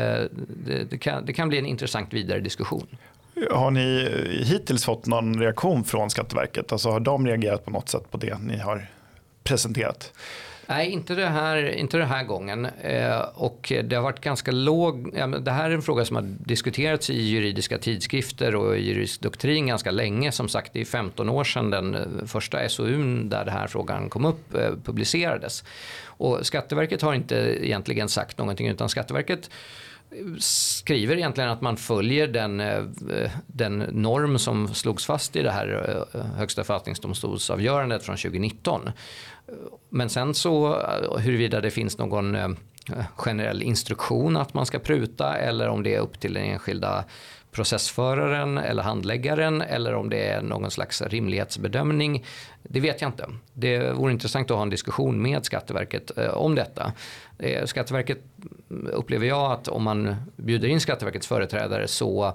det, 0.66 0.84
det, 0.90 0.98
kan, 0.98 1.26
det 1.26 1.32
kan 1.32 1.48
bli 1.48 1.58
en 1.58 1.66
intressant 1.66 2.12
vidare 2.12 2.40
diskussion. 2.40 2.86
Har 3.50 3.70
ni 3.70 4.08
hittills 4.44 4.84
fått 4.84 5.06
någon 5.06 5.40
reaktion 5.40 5.84
från 5.84 6.10
Skatteverket? 6.10 6.72
Alltså 6.72 6.90
har 6.90 7.00
de 7.00 7.26
reagerat 7.26 7.64
på 7.64 7.70
något 7.70 7.88
sätt 7.88 8.10
på 8.10 8.18
det 8.18 8.38
ni 8.38 8.58
har 8.58 8.86
presenterat? 9.44 10.12
Nej, 10.70 10.90
inte, 10.90 11.14
det 11.14 11.26
här, 11.26 11.68
inte 11.68 11.98
den 11.98 12.08
här 12.08 12.24
gången. 12.24 12.64
Eh, 12.64 13.18
och 13.34 13.72
det 13.84 13.96
har 13.96 14.02
varit 14.02 14.20
ganska 14.20 14.52
låg... 14.52 15.12
Ja, 15.16 15.26
det 15.26 15.50
här 15.50 15.70
är 15.70 15.74
en 15.74 15.82
fråga 15.82 16.04
som 16.04 16.16
har 16.16 16.22
diskuterats 16.22 17.10
i 17.10 17.22
juridiska 17.22 17.78
tidskrifter 17.78 18.54
och 18.54 18.76
i 18.76 18.80
juridisk 18.80 19.20
doktrin 19.20 19.66
ganska 19.66 19.90
länge. 19.90 20.32
Som 20.32 20.48
sagt, 20.48 20.72
det 20.72 20.80
är 20.80 20.84
15 20.84 21.28
år 21.28 21.44
sedan 21.44 21.70
den 21.70 21.94
eh, 21.94 22.26
första 22.26 22.68
SOUn 22.68 23.28
där 23.28 23.44
den 23.44 23.54
här 23.54 23.66
frågan 23.66 24.10
kom 24.10 24.24
upp 24.24 24.54
eh, 24.54 24.70
publicerades. 24.84 25.64
Och 26.04 26.46
Skatteverket 26.46 27.02
har 27.02 27.14
inte 27.14 27.66
egentligen 27.66 28.08
sagt 28.08 28.38
någonting 28.38 28.68
utan 28.68 28.88
Skatteverket 28.88 29.50
skriver 30.38 31.16
egentligen 31.16 31.50
att 31.50 31.60
man 31.60 31.76
följer 31.76 32.28
den, 32.28 32.60
eh, 32.60 32.84
den 33.46 33.78
norm 33.78 34.38
som 34.38 34.74
slogs 34.74 35.06
fast 35.06 35.36
i 35.36 35.42
det 35.42 35.50
här 35.50 36.06
eh, 36.14 36.24
högsta 36.24 36.64
förvaltningsdomstolsavgörandet 36.64 38.02
från 38.02 38.16
2019. 38.16 38.90
Men 39.88 40.08
sen 40.08 40.34
så 40.34 40.80
eh, 40.80 41.18
huruvida 41.18 41.60
det 41.60 41.70
finns 41.70 41.98
någon 41.98 42.56
generell 43.16 43.62
instruktion 43.62 44.36
att 44.36 44.54
man 44.54 44.66
ska 44.66 44.78
pruta 44.78 45.36
eller 45.36 45.68
om 45.68 45.82
det 45.82 45.94
är 45.94 46.00
upp 46.00 46.20
till 46.20 46.34
den 46.34 46.44
enskilda 46.44 47.04
processföraren 47.52 48.58
eller 48.58 48.82
handläggaren 48.82 49.62
eller 49.62 49.94
om 49.94 50.10
det 50.10 50.28
är 50.28 50.42
någon 50.42 50.70
slags 50.70 51.02
rimlighetsbedömning. 51.02 52.24
Det 52.62 52.80
vet 52.80 53.00
jag 53.00 53.08
inte. 53.08 53.28
Det 53.52 53.92
vore 53.92 54.12
intressant 54.12 54.50
att 54.50 54.56
ha 54.56 54.62
en 54.62 54.70
diskussion 54.70 55.22
med 55.22 55.44
Skatteverket 55.44 56.10
om 56.32 56.54
detta. 56.54 56.92
Skatteverket 57.64 58.18
upplever 58.92 59.26
jag 59.26 59.52
att 59.52 59.68
om 59.68 59.82
man 59.82 60.16
bjuder 60.36 60.68
in 60.68 60.80
Skatteverkets 60.80 61.26
företrädare 61.26 61.88
så 61.88 62.34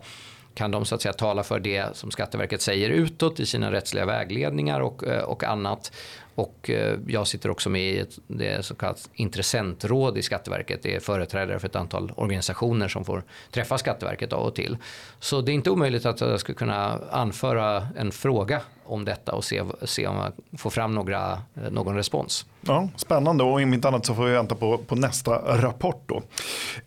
kan 0.55 0.71
de 0.71 0.85
så 0.85 0.95
att 0.95 1.01
säga 1.01 1.13
tala 1.13 1.43
för 1.43 1.59
det 1.59 1.97
som 1.97 2.11
Skatteverket 2.11 2.61
säger 2.61 2.89
utåt 2.89 3.39
i 3.39 3.45
sina 3.45 3.71
rättsliga 3.71 4.05
vägledningar 4.05 4.79
och, 4.79 5.03
eh, 5.07 5.23
och 5.23 5.43
annat. 5.43 5.91
Och 6.35 6.69
eh, 6.69 6.97
jag 7.07 7.27
sitter 7.27 7.49
också 7.49 7.69
med 7.69 7.81
i 7.81 7.99
ett 7.99 8.19
det 8.27 8.65
så 8.65 8.75
kallat 8.75 9.09
intressentråd 9.13 10.17
i 10.17 10.21
Skatteverket. 10.21 10.83
Det 10.83 10.95
är 10.95 10.99
företrädare 10.99 11.59
för 11.59 11.67
ett 11.67 11.75
antal 11.75 12.11
organisationer 12.15 12.87
som 12.87 13.05
får 13.05 13.23
träffa 13.51 13.77
Skatteverket 13.77 14.33
av 14.33 14.43
och 14.43 14.55
till. 14.55 14.77
Så 15.19 15.41
det 15.41 15.51
är 15.51 15.53
inte 15.53 15.69
omöjligt 15.69 16.05
att 16.05 16.21
jag 16.21 16.39
skulle 16.39 16.55
kunna 16.55 16.99
anföra 17.11 17.87
en 17.97 18.11
fråga 18.11 18.61
om 18.85 19.05
detta 19.05 19.31
och 19.31 19.43
se, 19.43 19.63
se 19.83 20.07
om 20.07 20.15
man 20.15 20.31
får 20.57 20.69
fram 20.69 20.95
några, 20.95 21.31
eh, 21.31 21.71
någon 21.71 21.95
respons. 21.95 22.45
Ja, 22.61 22.89
spännande 22.95 23.43
och 23.43 23.53
om 23.53 23.73
inte 23.73 23.87
annat 23.87 24.05
så 24.05 24.15
får 24.15 24.25
vi 24.25 24.31
vänta 24.31 24.55
på, 24.55 24.77
på 24.77 24.95
nästa 24.95 25.31
rapport. 25.61 26.03
Då. 26.05 26.21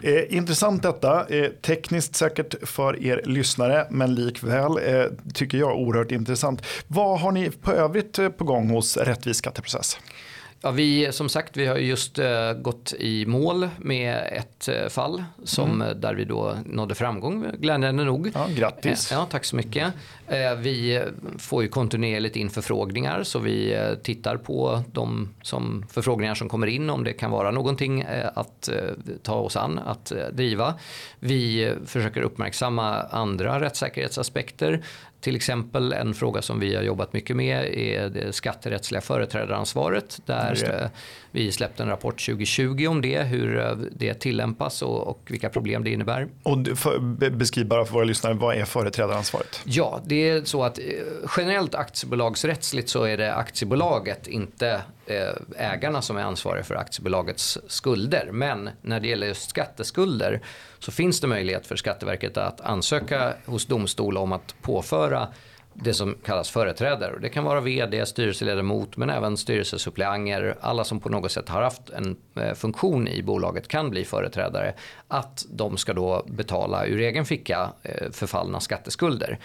Eh, 0.03 0.37
intressant 0.37 0.83
detta, 0.83 1.27
eh, 1.29 1.51
tekniskt 1.51 2.17
säkert 2.17 2.69
för 2.69 3.05
er 3.05 3.23
lyssnare 3.25 3.87
men 3.91 4.15
likväl 4.15 4.79
eh, 4.87 5.05
tycker 5.35 5.59
jag 5.59 5.79
oerhört 5.79 6.13
intressant. 6.13 6.63
Vad 6.87 7.21
har 7.21 7.33
ni 7.33 7.51
på 7.51 7.73
övrigt 7.73 8.19
eh, 8.19 8.29
på 8.29 8.45
gång 8.45 8.71
hos 8.71 8.97
Rättvis 8.97 9.37
skatteprocess? 9.37 9.99
Ja, 10.67 10.73
vi, 10.73 11.13
som 11.13 11.29
sagt, 11.29 11.57
vi 11.57 11.67
har 11.67 11.77
just 11.77 12.19
uh, 12.19 12.53
gått 12.53 12.93
i 12.99 13.27
mål 13.27 13.69
med 13.79 14.29
ett 14.33 14.69
uh, 14.69 14.89
fall 14.89 15.25
som, 15.45 15.83
mm. 15.83 16.01
där 16.01 16.15
vi 16.15 16.25
då 16.25 16.57
nådde 16.65 16.95
framgång, 16.95 17.47
glädjande 17.59 18.05
nog. 18.05 18.31
Ja, 18.35 18.47
grattis. 18.57 19.13
Uh, 19.13 19.19
ja, 19.19 19.27
tack 19.31 19.45
så 19.45 19.57
mycket. 19.57 19.93
vi 20.59 21.03
får 21.39 21.63
ju 21.63 21.69
kontinuerligt 21.69 22.37
in 22.37 22.51
förfrågningar 22.51 23.23
så 23.23 23.39
vi 23.39 23.77
tittar 24.03 24.37
på 24.37 24.83
de 24.93 25.29
som, 25.43 25.85
förfrågningar 25.91 26.35
som 26.35 26.49
kommer 26.49 26.67
in 26.67 26.91
om 26.91 27.05
det 27.05 27.13
kan 27.13 27.31
vara 27.31 27.51
någonting 27.51 28.05
att 28.35 28.69
ta 29.23 29.35
oss 29.35 29.57
an, 29.57 29.79
att 29.79 30.13
driva. 30.33 30.75
Vi 31.21 31.73
försöker 31.87 32.23
uppmärksamma 32.23 33.03
andra 33.03 33.61
rättssäkerhetsaspekter 33.61 34.83
till 35.21 35.37
exempel 35.37 35.93
en 35.93 36.15
fråga 36.15 36.43
som 36.43 36.61
vi 36.61 36.77
har 36.77 36.83
jobbat 36.83 37.13
mycket 37.13 37.37
med 37.37 37.79
är 37.79 38.09
det 38.09 38.33
skatterättsliga 38.33 39.01
företrädaransvaret. 39.01 40.21
Där 40.27 40.83
eh, 40.83 40.89
vi 41.31 41.53
släppte 41.53 41.83
en 41.83 41.89
rapport 41.89 42.27
2020 42.27 42.87
om 42.89 43.03
det, 43.03 43.23
hur 43.23 43.59
eh, 43.59 43.77
det 43.93 44.15
tillämpas 44.15 44.83
och, 44.83 45.09
och 45.09 45.21
vilka 45.31 45.49
problem 45.49 45.85
det 45.85 45.91
innebär. 45.91 46.29
Och 46.43 46.79
för, 46.79 46.99
beskriv 47.31 47.67
bara 47.67 47.85
för 47.85 47.93
våra 47.93 48.05
lyssnare, 48.05 48.35
vad 48.35 48.57
är 48.57 48.65
företrädaransvaret? 48.65 49.61
Ja, 49.65 50.01
det 50.07 50.29
är 50.29 50.45
så 50.45 50.65
att 50.65 50.79
eh, 50.79 50.85
generellt 51.37 51.75
aktiebolagsrättsligt 51.75 52.89
så 52.89 53.05
är 53.05 53.17
det 53.17 53.35
aktiebolaget, 53.35 54.27
inte 54.27 54.81
Eh, 55.07 55.33
ägarna 55.57 56.03
som 56.03 56.17
är 56.17 56.23
ansvariga 56.23 56.65
för 56.65 56.75
aktiebolagets 56.75 57.59
skulder. 57.67 58.29
Men 58.33 58.71
när 58.83 59.01
det 59.01 59.09
gäller 59.09 59.27
just 59.27 59.51
skatteskulder 59.51 60.41
så 60.79 60.93
finns 60.93 61.21
det 61.21 61.27
möjlighet 61.27 61.67
för 61.67 61.77
Skatteverket 61.77 62.37
att 62.37 62.61
ansöka 62.61 63.35
hos 63.47 63.67
domstol 63.67 64.17
om 64.17 64.33
att 64.33 64.55
påföra 64.63 65.29
det 65.75 65.95
som 65.95 66.17
kallas 66.25 66.51
företrädare. 66.51 67.19
Det 67.21 67.29
kan 67.29 67.45
vara 67.45 67.61
vd, 67.61 68.07
styrelseledamot 68.07 68.97
men 68.97 69.11
även 69.11 69.37
styrelsesuppleanter. 69.37 70.57
Alla 70.61 70.85
som 70.85 71.01
på 71.01 71.09
något 71.09 71.33
sätt 71.33 71.49
har 71.49 71.63
haft 71.63 71.91
en 71.91 72.17
eh, 72.35 72.55
funktion 72.55 73.09
i 73.09 73.23
bolaget 73.23 73.69
kan 73.69 73.91
bli 73.91 74.05
företrädare. 74.05 74.75
Att 75.09 75.47
de 75.51 75.77
ska 75.77 75.93
då 75.93 76.25
betala 76.27 76.87
ur 76.87 77.01
egen 77.01 77.25
ficka 77.25 77.73
eh, 77.83 78.11
förfallna 78.11 78.61
skatteskulder. 78.61 79.39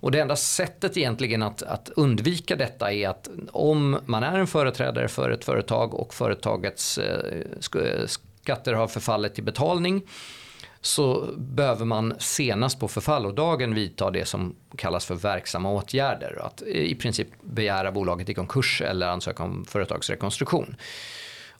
Och 0.00 0.10
det 0.10 0.20
enda 0.20 0.36
sättet 0.36 0.96
egentligen 0.96 1.42
att, 1.42 1.62
att, 1.62 1.88
undvika 1.96 2.56
detta 2.56 2.92
är 2.92 3.08
att 3.08 3.28
om 3.52 3.98
man 4.06 4.22
är 4.22 4.38
en 4.38 4.46
företrädare 4.46 5.08
för 5.08 5.30
ett 5.30 5.44
företag 5.44 5.94
och 5.94 6.14
företagets 6.14 6.98
eh, 6.98 8.06
skatter 8.06 8.72
har 8.72 8.86
förfallit 8.86 9.34
till 9.34 9.44
betalning 9.44 10.02
så 10.80 11.28
behöver 11.36 11.84
man 11.84 12.14
senast 12.18 12.80
på 12.80 12.88
förfallodagen 12.88 13.74
vidta 13.74 14.10
det 14.10 14.24
som 14.24 14.56
kallas 14.76 15.04
för 15.06 15.14
verksamma 15.14 15.70
åtgärder. 15.70 16.42
Att 16.46 16.62
eh, 16.62 16.68
i 16.68 16.94
princip 16.94 17.28
begära 17.42 17.92
bolaget 17.92 18.28
i 18.28 18.34
konkurs 18.34 18.82
eller 18.82 19.08
ansöka 19.08 19.42
om 19.42 19.64
företagsrekonstruktion. 19.64 20.76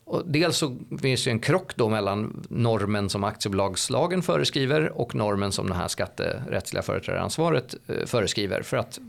Och 0.07 0.23
dels 0.25 0.57
så 0.57 0.77
finns 1.01 1.23
det 1.23 1.31
en 1.31 1.39
krock 1.39 1.75
då 1.75 1.89
mellan 1.89 2.45
normen 2.49 3.09
som 3.09 3.23
aktiebolagslagen 3.23 4.21
föreskriver 4.21 4.99
och 4.99 5.15
normen 5.15 5.51
som 5.51 5.69
det 5.69 5.75
här 5.75 5.87
skatterättsliga 5.87 6.83
företrädaransvaret 6.83 7.75
eh, 7.87 8.05
föreskriver. 8.05 8.61
För 8.61 8.77
att 8.77 8.99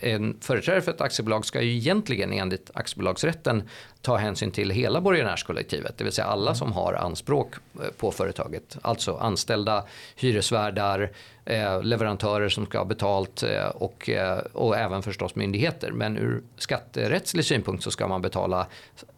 en 0.00 0.36
företrädare 0.40 0.82
för 0.82 0.92
ett 0.92 1.00
aktiebolag 1.00 1.46
ska 1.46 1.62
ju 1.62 1.76
egentligen 1.76 2.32
enligt 2.32 2.70
aktiebolagsrätten 2.74 3.62
ta 4.06 4.16
hänsyn 4.16 4.50
till 4.50 4.70
hela 4.70 5.00
borgenärskollektivet, 5.00 5.98
det 5.98 6.04
vill 6.04 6.12
säga 6.12 6.26
alla 6.26 6.54
som 6.54 6.72
har 6.72 6.92
anspråk 6.92 7.54
eh, 7.54 7.80
på 7.96 8.10
företaget. 8.10 8.76
Alltså 8.82 9.16
anställda, 9.16 9.84
hyresvärdar, 10.16 11.10
eh, 11.44 11.82
leverantörer 11.82 12.48
som 12.48 12.66
ska 12.66 12.78
ha 12.78 12.84
betalt 12.84 13.42
eh, 13.42 13.66
och, 13.66 14.10
och 14.52 14.76
även 14.76 15.02
förstås 15.02 15.34
myndigheter. 15.34 15.90
Men 15.90 16.16
ur 16.18 16.42
skatterättslig 16.56 17.44
synpunkt 17.44 17.84
så 17.84 17.90
ska 17.90 18.08
man 18.08 18.22
betala 18.22 18.66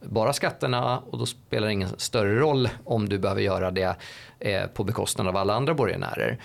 bara 0.01 0.33
skatterna 0.33 0.99
och 0.99 1.19
då 1.19 1.27
spelar 1.27 1.67
det 1.67 1.73
ingen 1.73 1.99
större 1.99 2.39
roll 2.39 2.69
om 2.85 3.09
du 3.09 3.19
behöver 3.19 3.43
göra 3.43 3.71
det 3.71 3.97
på 4.75 4.85
bekostnad 4.85 5.29
av 5.29 5.37
alla 5.37 5.55
andra 5.55 5.75
borgenärer. 5.75 6.39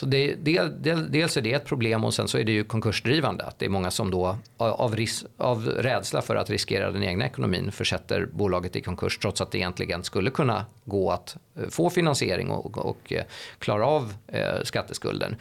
Så 0.00 0.06
det, 0.06 0.34
del, 0.34 0.82
del, 0.82 1.12
dels 1.12 1.36
är 1.36 1.40
det 1.40 1.52
ett 1.52 1.64
problem 1.64 2.04
och 2.04 2.14
sen 2.14 2.28
så 2.28 2.38
är 2.38 2.44
det 2.44 2.52
ju 2.52 2.64
konkursdrivande. 2.64 3.44
Att 3.44 3.58
det 3.58 3.64
är 3.64 3.70
många 3.70 3.90
som 3.90 4.10
då 4.10 4.36
av, 4.56 4.96
ris, 4.96 5.24
av 5.36 5.66
rädsla 5.66 6.22
för 6.22 6.36
att 6.36 6.50
riskera 6.50 6.90
den 6.90 7.02
egna 7.02 7.26
ekonomin 7.26 7.72
försätter 7.72 8.26
bolaget 8.32 8.76
i 8.76 8.80
konkurs 8.80 9.18
trots 9.18 9.40
att 9.40 9.50
det 9.50 9.58
egentligen 9.58 10.04
skulle 10.04 10.30
kunna 10.30 10.64
gå 10.84 11.10
att 11.10 11.36
eh, 11.56 11.68
få 11.68 11.90
finansiering 11.90 12.50
och, 12.50 12.78
och 12.78 13.12
eh, 13.12 13.24
klara 13.58 13.86
av 13.86 14.14
eh, 14.26 14.62
skatteskulden. 14.62 15.36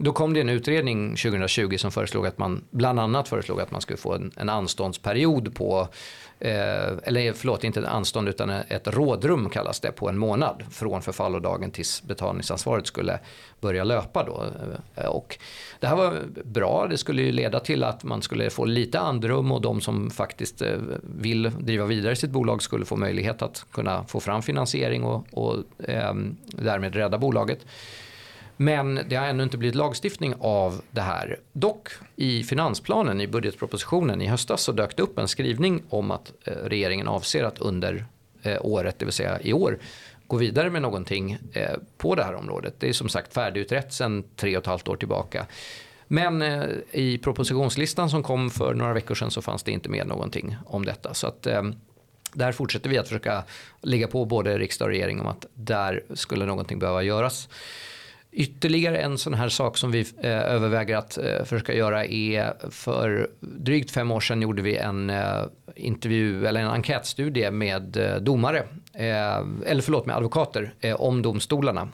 Då 0.00 0.12
kom 0.12 0.34
det 0.34 0.40
en 0.40 0.48
utredning 0.48 1.16
2020 1.16 1.76
som 1.76 1.90
föreslog 1.90 2.26
att 2.26 2.38
man 2.38 2.64
bland 2.70 3.00
annat 3.00 3.28
föreslog 3.28 3.60
att 3.60 3.70
man 3.70 3.80
skulle 3.80 3.96
få 3.96 4.14
en, 4.14 4.32
en 4.36 4.48
anståndsperiod 4.48 5.54
på 5.54 5.88
Eh, 6.40 6.92
eller 7.02 7.32
förlåt, 7.32 7.64
inte 7.64 7.80
ett 7.80 7.86
anstånd 7.86 8.28
utan 8.28 8.50
ett 8.50 8.88
rådrum 8.88 9.50
kallas 9.50 9.80
det 9.80 9.92
på 9.92 10.08
en 10.08 10.18
månad 10.18 10.62
från 10.70 11.02
förfallodagen 11.02 11.70
tills 11.70 12.02
betalningsansvaret 12.02 12.86
skulle 12.86 13.18
börja 13.60 13.84
löpa. 13.84 14.24
Då. 14.24 14.44
Eh, 14.94 15.06
och 15.06 15.38
det 15.80 15.86
här 15.86 15.96
var 15.96 16.14
bra, 16.44 16.86
det 16.90 16.98
skulle 16.98 17.22
ju 17.22 17.32
leda 17.32 17.60
till 17.60 17.84
att 17.84 18.04
man 18.04 18.22
skulle 18.22 18.50
få 18.50 18.64
lite 18.64 19.00
andrum 19.00 19.52
och 19.52 19.60
de 19.60 19.80
som 19.80 20.10
faktiskt 20.10 20.62
eh, 20.62 20.76
vill 21.02 21.50
driva 21.58 21.84
vidare 21.84 22.16
sitt 22.16 22.30
bolag 22.30 22.62
skulle 22.62 22.84
få 22.84 22.96
möjlighet 22.96 23.42
att 23.42 23.66
kunna 23.72 24.04
få 24.04 24.20
fram 24.20 24.42
finansiering 24.42 25.04
och, 25.04 25.26
och 25.30 25.56
eh, 25.88 26.14
därmed 26.46 26.94
rädda 26.94 27.18
bolaget. 27.18 27.66
Men 28.60 29.00
det 29.08 29.16
har 29.16 29.26
ännu 29.26 29.42
inte 29.42 29.58
blivit 29.58 29.74
lagstiftning 29.74 30.34
av 30.40 30.80
det 30.90 31.00
här. 31.00 31.40
Dock 31.52 31.88
i 32.16 32.42
finansplanen 32.42 33.20
i 33.20 33.26
budgetpropositionen 33.26 34.20
i 34.20 34.26
höstas 34.26 34.62
så 34.62 34.72
dök 34.72 34.96
det 34.96 35.02
upp 35.02 35.18
en 35.18 35.28
skrivning 35.28 35.82
om 35.88 36.10
att 36.10 36.32
eh, 36.44 36.52
regeringen 36.52 37.08
avser 37.08 37.44
att 37.44 37.58
under 37.58 38.06
eh, 38.42 38.58
året, 38.60 38.98
det 38.98 39.04
vill 39.04 39.12
säga 39.12 39.40
i 39.40 39.52
år, 39.52 39.78
gå 40.26 40.36
vidare 40.36 40.70
med 40.70 40.82
någonting 40.82 41.38
eh, 41.52 41.76
på 41.96 42.14
det 42.14 42.24
här 42.24 42.34
området. 42.34 42.74
Det 42.78 42.88
är 42.88 42.92
som 42.92 43.08
sagt 43.08 43.34
färdigutrett 43.34 43.92
sedan 43.92 44.24
tre 44.36 44.56
och 44.56 44.62
ett 44.62 44.66
halvt 44.66 44.88
år 44.88 44.96
tillbaka. 44.96 45.46
Men 46.08 46.42
i 46.92 47.18
propositionslistan 47.18 48.10
som 48.10 48.22
kom 48.22 48.50
för 48.50 48.74
några 48.74 48.92
veckor 48.92 49.14
sedan 49.14 49.30
så 49.30 49.42
fanns 49.42 49.62
det 49.62 49.72
inte 49.72 49.88
med 49.88 50.06
någonting 50.06 50.56
om 50.66 50.84
detta. 50.84 51.14
Så 51.14 51.26
att 51.26 51.46
där 52.32 52.52
fortsätter 52.52 52.90
vi 52.90 52.98
att 52.98 53.08
försöka 53.08 53.44
ligga 53.82 54.08
på 54.08 54.24
både 54.24 54.58
riksdag 54.58 54.86
och 54.86 54.90
regering 54.90 55.20
om 55.20 55.26
att 55.26 55.46
där 55.54 56.02
skulle 56.14 56.46
någonting 56.46 56.78
behöva 56.78 57.02
göras. 57.02 57.48
Ytterligare 58.32 58.98
en 58.98 59.18
sån 59.18 59.34
här 59.34 59.48
sak 59.48 59.76
som 59.76 59.90
vi 59.90 60.00
eh, 60.00 60.30
överväger 60.30 60.96
att 60.96 61.18
eh, 61.18 61.44
försöka 61.44 61.74
göra 61.74 62.04
är 62.04 62.70
för 62.70 63.30
drygt 63.40 63.90
fem 63.90 64.10
år 64.10 64.20
sedan 64.20 64.42
gjorde 64.42 64.62
vi 64.62 64.76
en 64.76 65.10
eh, 65.10 65.42
intervju 65.76 66.46
eller 66.46 66.60
en 66.60 66.68
enkätstudie 66.68 67.50
med 67.50 67.96
eh, 67.96 68.16
domare, 68.16 68.58
eh, 68.92 69.44
eller 69.66 69.80
förlåt 69.80 70.06
med 70.06 70.16
advokater 70.16 70.74
eh, 70.80 70.94
om 70.94 71.22
domstolarna. 71.22 71.88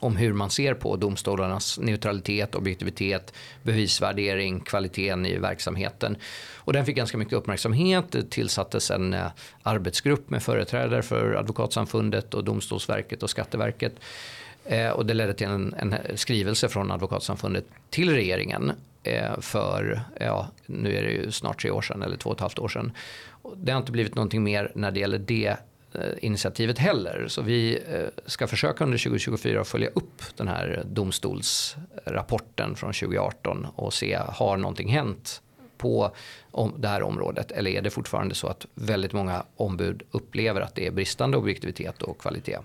Om 0.00 0.16
hur 0.16 0.32
man 0.32 0.50
ser 0.50 0.74
på 0.74 0.96
domstolarnas 0.96 1.78
neutralitet, 1.78 2.54
objektivitet, 2.54 3.32
bevisvärdering, 3.62 4.60
kvaliteten 4.60 5.26
i 5.26 5.38
verksamheten. 5.38 6.16
Och 6.56 6.72
den 6.72 6.86
fick 6.86 6.96
ganska 6.96 7.18
mycket 7.18 7.34
uppmärksamhet. 7.34 8.04
Det 8.10 8.30
tillsattes 8.30 8.90
en 8.90 9.14
eh, 9.14 9.26
arbetsgrupp 9.62 10.30
med 10.30 10.42
företrädare 10.42 11.02
för 11.02 11.34
Advokatsamfundet 11.34 12.34
och 12.34 12.44
Domstolsverket 12.44 13.22
och 13.22 13.30
Skatteverket 13.30 13.94
Eh, 14.66 14.90
och 14.90 15.06
det 15.06 15.14
ledde 15.14 15.34
till 15.34 15.46
en, 15.46 15.74
en, 15.78 15.94
skrivelse 16.14 16.68
från 16.68 16.90
Advokatsamfundet 16.90 17.64
till 17.90 18.10
regeringen 18.10 18.72
eh, 19.02 19.40
för, 19.40 20.00
ja, 20.20 20.48
nu 20.66 20.96
är 20.96 21.02
det 21.02 21.10
ju 21.10 21.32
snart 21.32 21.60
tre 21.60 21.70
år 21.70 21.82
sedan 21.82 22.02
eller 22.02 22.16
två 22.16 22.30
och 22.30 22.36
ett 22.36 22.40
halvt 22.40 22.58
år 22.58 22.68
sedan. 22.68 22.92
Det 23.56 23.72
har 23.72 23.78
inte 23.78 23.92
blivit 23.92 24.14
någonting 24.14 24.42
mer 24.42 24.72
när 24.74 24.90
det 24.90 25.00
gäller 25.00 25.18
det 25.18 25.56
eh, 25.92 26.00
initiativet 26.20 26.78
heller. 26.78 27.24
Så 27.28 27.42
vi 27.42 27.78
eh, 27.88 28.22
ska 28.26 28.46
försöka 28.46 28.84
under 28.84 28.98
2024 28.98 29.64
följa 29.64 29.88
upp 29.88 30.22
den 30.36 30.48
här 30.48 30.82
domstolsrapporten 30.86 32.76
från 32.76 32.92
2018 32.92 33.66
och 33.76 33.94
se, 33.94 34.18
har 34.28 34.56
någonting 34.56 34.88
hänt 34.88 35.42
på 35.78 36.10
det 36.76 36.88
här 36.88 37.02
området 37.02 37.50
eller 37.50 37.70
är 37.70 37.82
det 37.82 37.90
fortfarande 37.90 38.34
så 38.34 38.46
att 38.46 38.66
väldigt 38.74 39.12
många 39.12 39.44
ombud 39.56 40.02
upplever 40.10 40.60
att 40.60 40.74
det 40.74 40.86
är 40.86 40.90
bristande 40.90 41.36
objektivitet 41.36 42.02
och 42.02 42.18
kvalitet? 42.18 42.58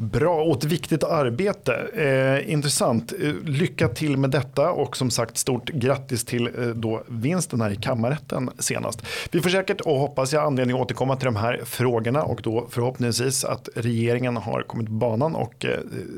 Bra 0.00 0.42
och 0.42 0.56
ett 0.56 0.64
viktigt 0.64 1.04
arbete. 1.04 1.74
Eh, 1.94 2.52
intressant. 2.52 3.12
Eh, 3.22 3.34
lycka 3.44 3.88
till 3.88 4.16
med 4.16 4.30
detta 4.30 4.70
och 4.70 4.96
som 4.96 5.10
sagt 5.10 5.38
stort 5.38 5.70
grattis 5.70 6.24
till 6.24 6.46
eh, 6.46 6.66
då 6.66 7.02
vinsten 7.06 7.60
här 7.60 7.70
i 7.70 7.76
kammarrätten 7.76 8.50
senast. 8.58 9.02
Vi 9.30 9.40
får 9.40 9.50
säkert 9.50 9.80
och 9.80 9.98
hoppas 9.98 10.32
jag 10.32 10.44
anledning 10.44 10.76
att 10.76 10.82
återkomma 10.82 11.16
till 11.16 11.24
de 11.24 11.36
här 11.36 11.60
frågorna 11.64 12.22
och 12.22 12.40
då 12.42 12.66
förhoppningsvis 12.70 13.44
att 13.44 13.68
regeringen 13.74 14.36
har 14.36 14.62
kommit 14.62 14.88
banan 14.88 15.34
och 15.34 15.64
eh, 15.64 15.70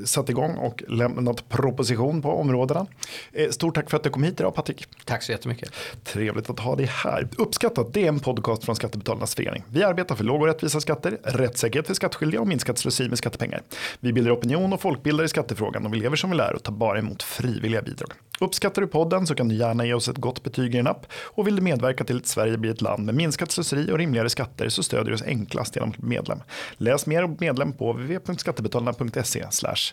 satt 0.05 0.29
igång 0.29 0.55
och 0.55 0.83
lämnat 0.89 1.49
proposition 1.49 2.23
på 2.23 2.41
områdena. 2.41 2.87
Eh, 3.33 3.51
stort 3.51 3.75
tack 3.75 3.91
för 3.91 3.97
att 3.97 4.03
du 4.03 4.11
kom 4.11 4.23
hit 4.23 4.41
idag 4.41 4.55
Patrik. 4.55 4.87
Tack 5.05 5.23
så 5.23 5.33
jättemycket. 5.33 5.73
Trevligt 6.05 6.51
att 6.51 6.61
ha 6.61 6.77
dig 6.77 6.87
här. 6.87 7.29
Uppskattat, 7.39 7.93
det 7.93 8.05
är 8.05 8.09
en 8.09 8.21
podcast 8.21 8.65
från 8.65 8.77
Skattebetalarnas 8.77 9.35
förening. 9.35 9.63
Vi 9.69 9.85
arbetar 9.85 10.15
för 10.15 10.25
låga 10.25 10.41
och 10.41 10.47
rättvisa 10.47 10.81
skatter, 10.81 11.19
rättssäkerhet 11.23 11.87
för 11.87 11.95
skattskyldiga 11.95 12.41
och 12.41 12.49
minskat 12.49 12.79
slöseri 12.79 13.09
med 13.09 13.19
skattepengar. 13.19 13.63
Vi 14.01 14.13
bildar 14.13 14.33
opinion 14.33 14.73
och 14.73 14.81
folkbildar 14.81 15.25
i 15.25 15.29
skattefrågan 15.29 15.87
och 15.87 15.95
vi 15.95 15.99
lever 15.99 16.17
som 16.17 16.31
vi 16.31 16.37
lär 16.37 16.55
och 16.55 16.63
tar 16.63 16.73
bara 16.73 16.99
emot 16.99 17.23
frivilliga 17.23 17.83
bidrag. 17.83 18.13
Uppskattar 18.41 18.83
du 18.83 18.89
podden 18.89 19.27
så 19.27 19.35
kan 19.35 19.49
du 19.49 19.55
gärna 19.55 19.87
ge 19.87 19.95
oss 19.95 20.09
ett 20.09 20.17
gott 20.17 20.43
betyg 20.43 20.75
i 20.75 20.79
en 20.79 20.87
app 20.87 21.07
och 21.13 21.47
vill 21.47 21.57
du 21.57 21.63
medverka 21.63 22.05
till 22.05 22.17
att 22.17 22.27
Sverige 22.27 22.59
blir 22.59 22.71
ett 22.71 22.81
land 22.81 23.05
med 23.05 23.15
minskat 23.15 23.51
slöseri 23.51 23.93
och 23.93 23.99
rimligare 23.99 24.31
skatter 24.31 24.69
så 24.69 24.83
stödjer 24.83 25.05
du 25.05 25.15
oss 25.15 25.23
enklast 25.23 25.77
genom 25.77 25.91
att 25.91 25.97
bli 25.97 26.09
medlem. 26.09 26.43
Läs 26.73 27.07
mer 27.07 27.25
om 27.25 27.37
medlem 27.41 27.73
på 27.73 27.93
www.skattebetalarna.se 27.93 29.47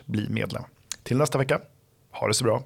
bli 0.04 0.28
medlem. 0.28 0.62
Till 1.02 1.16
nästa 1.16 1.38
vecka, 1.38 1.60
ha 2.10 2.28
det 2.28 2.34
så 2.34 2.44
bra. 2.44 2.62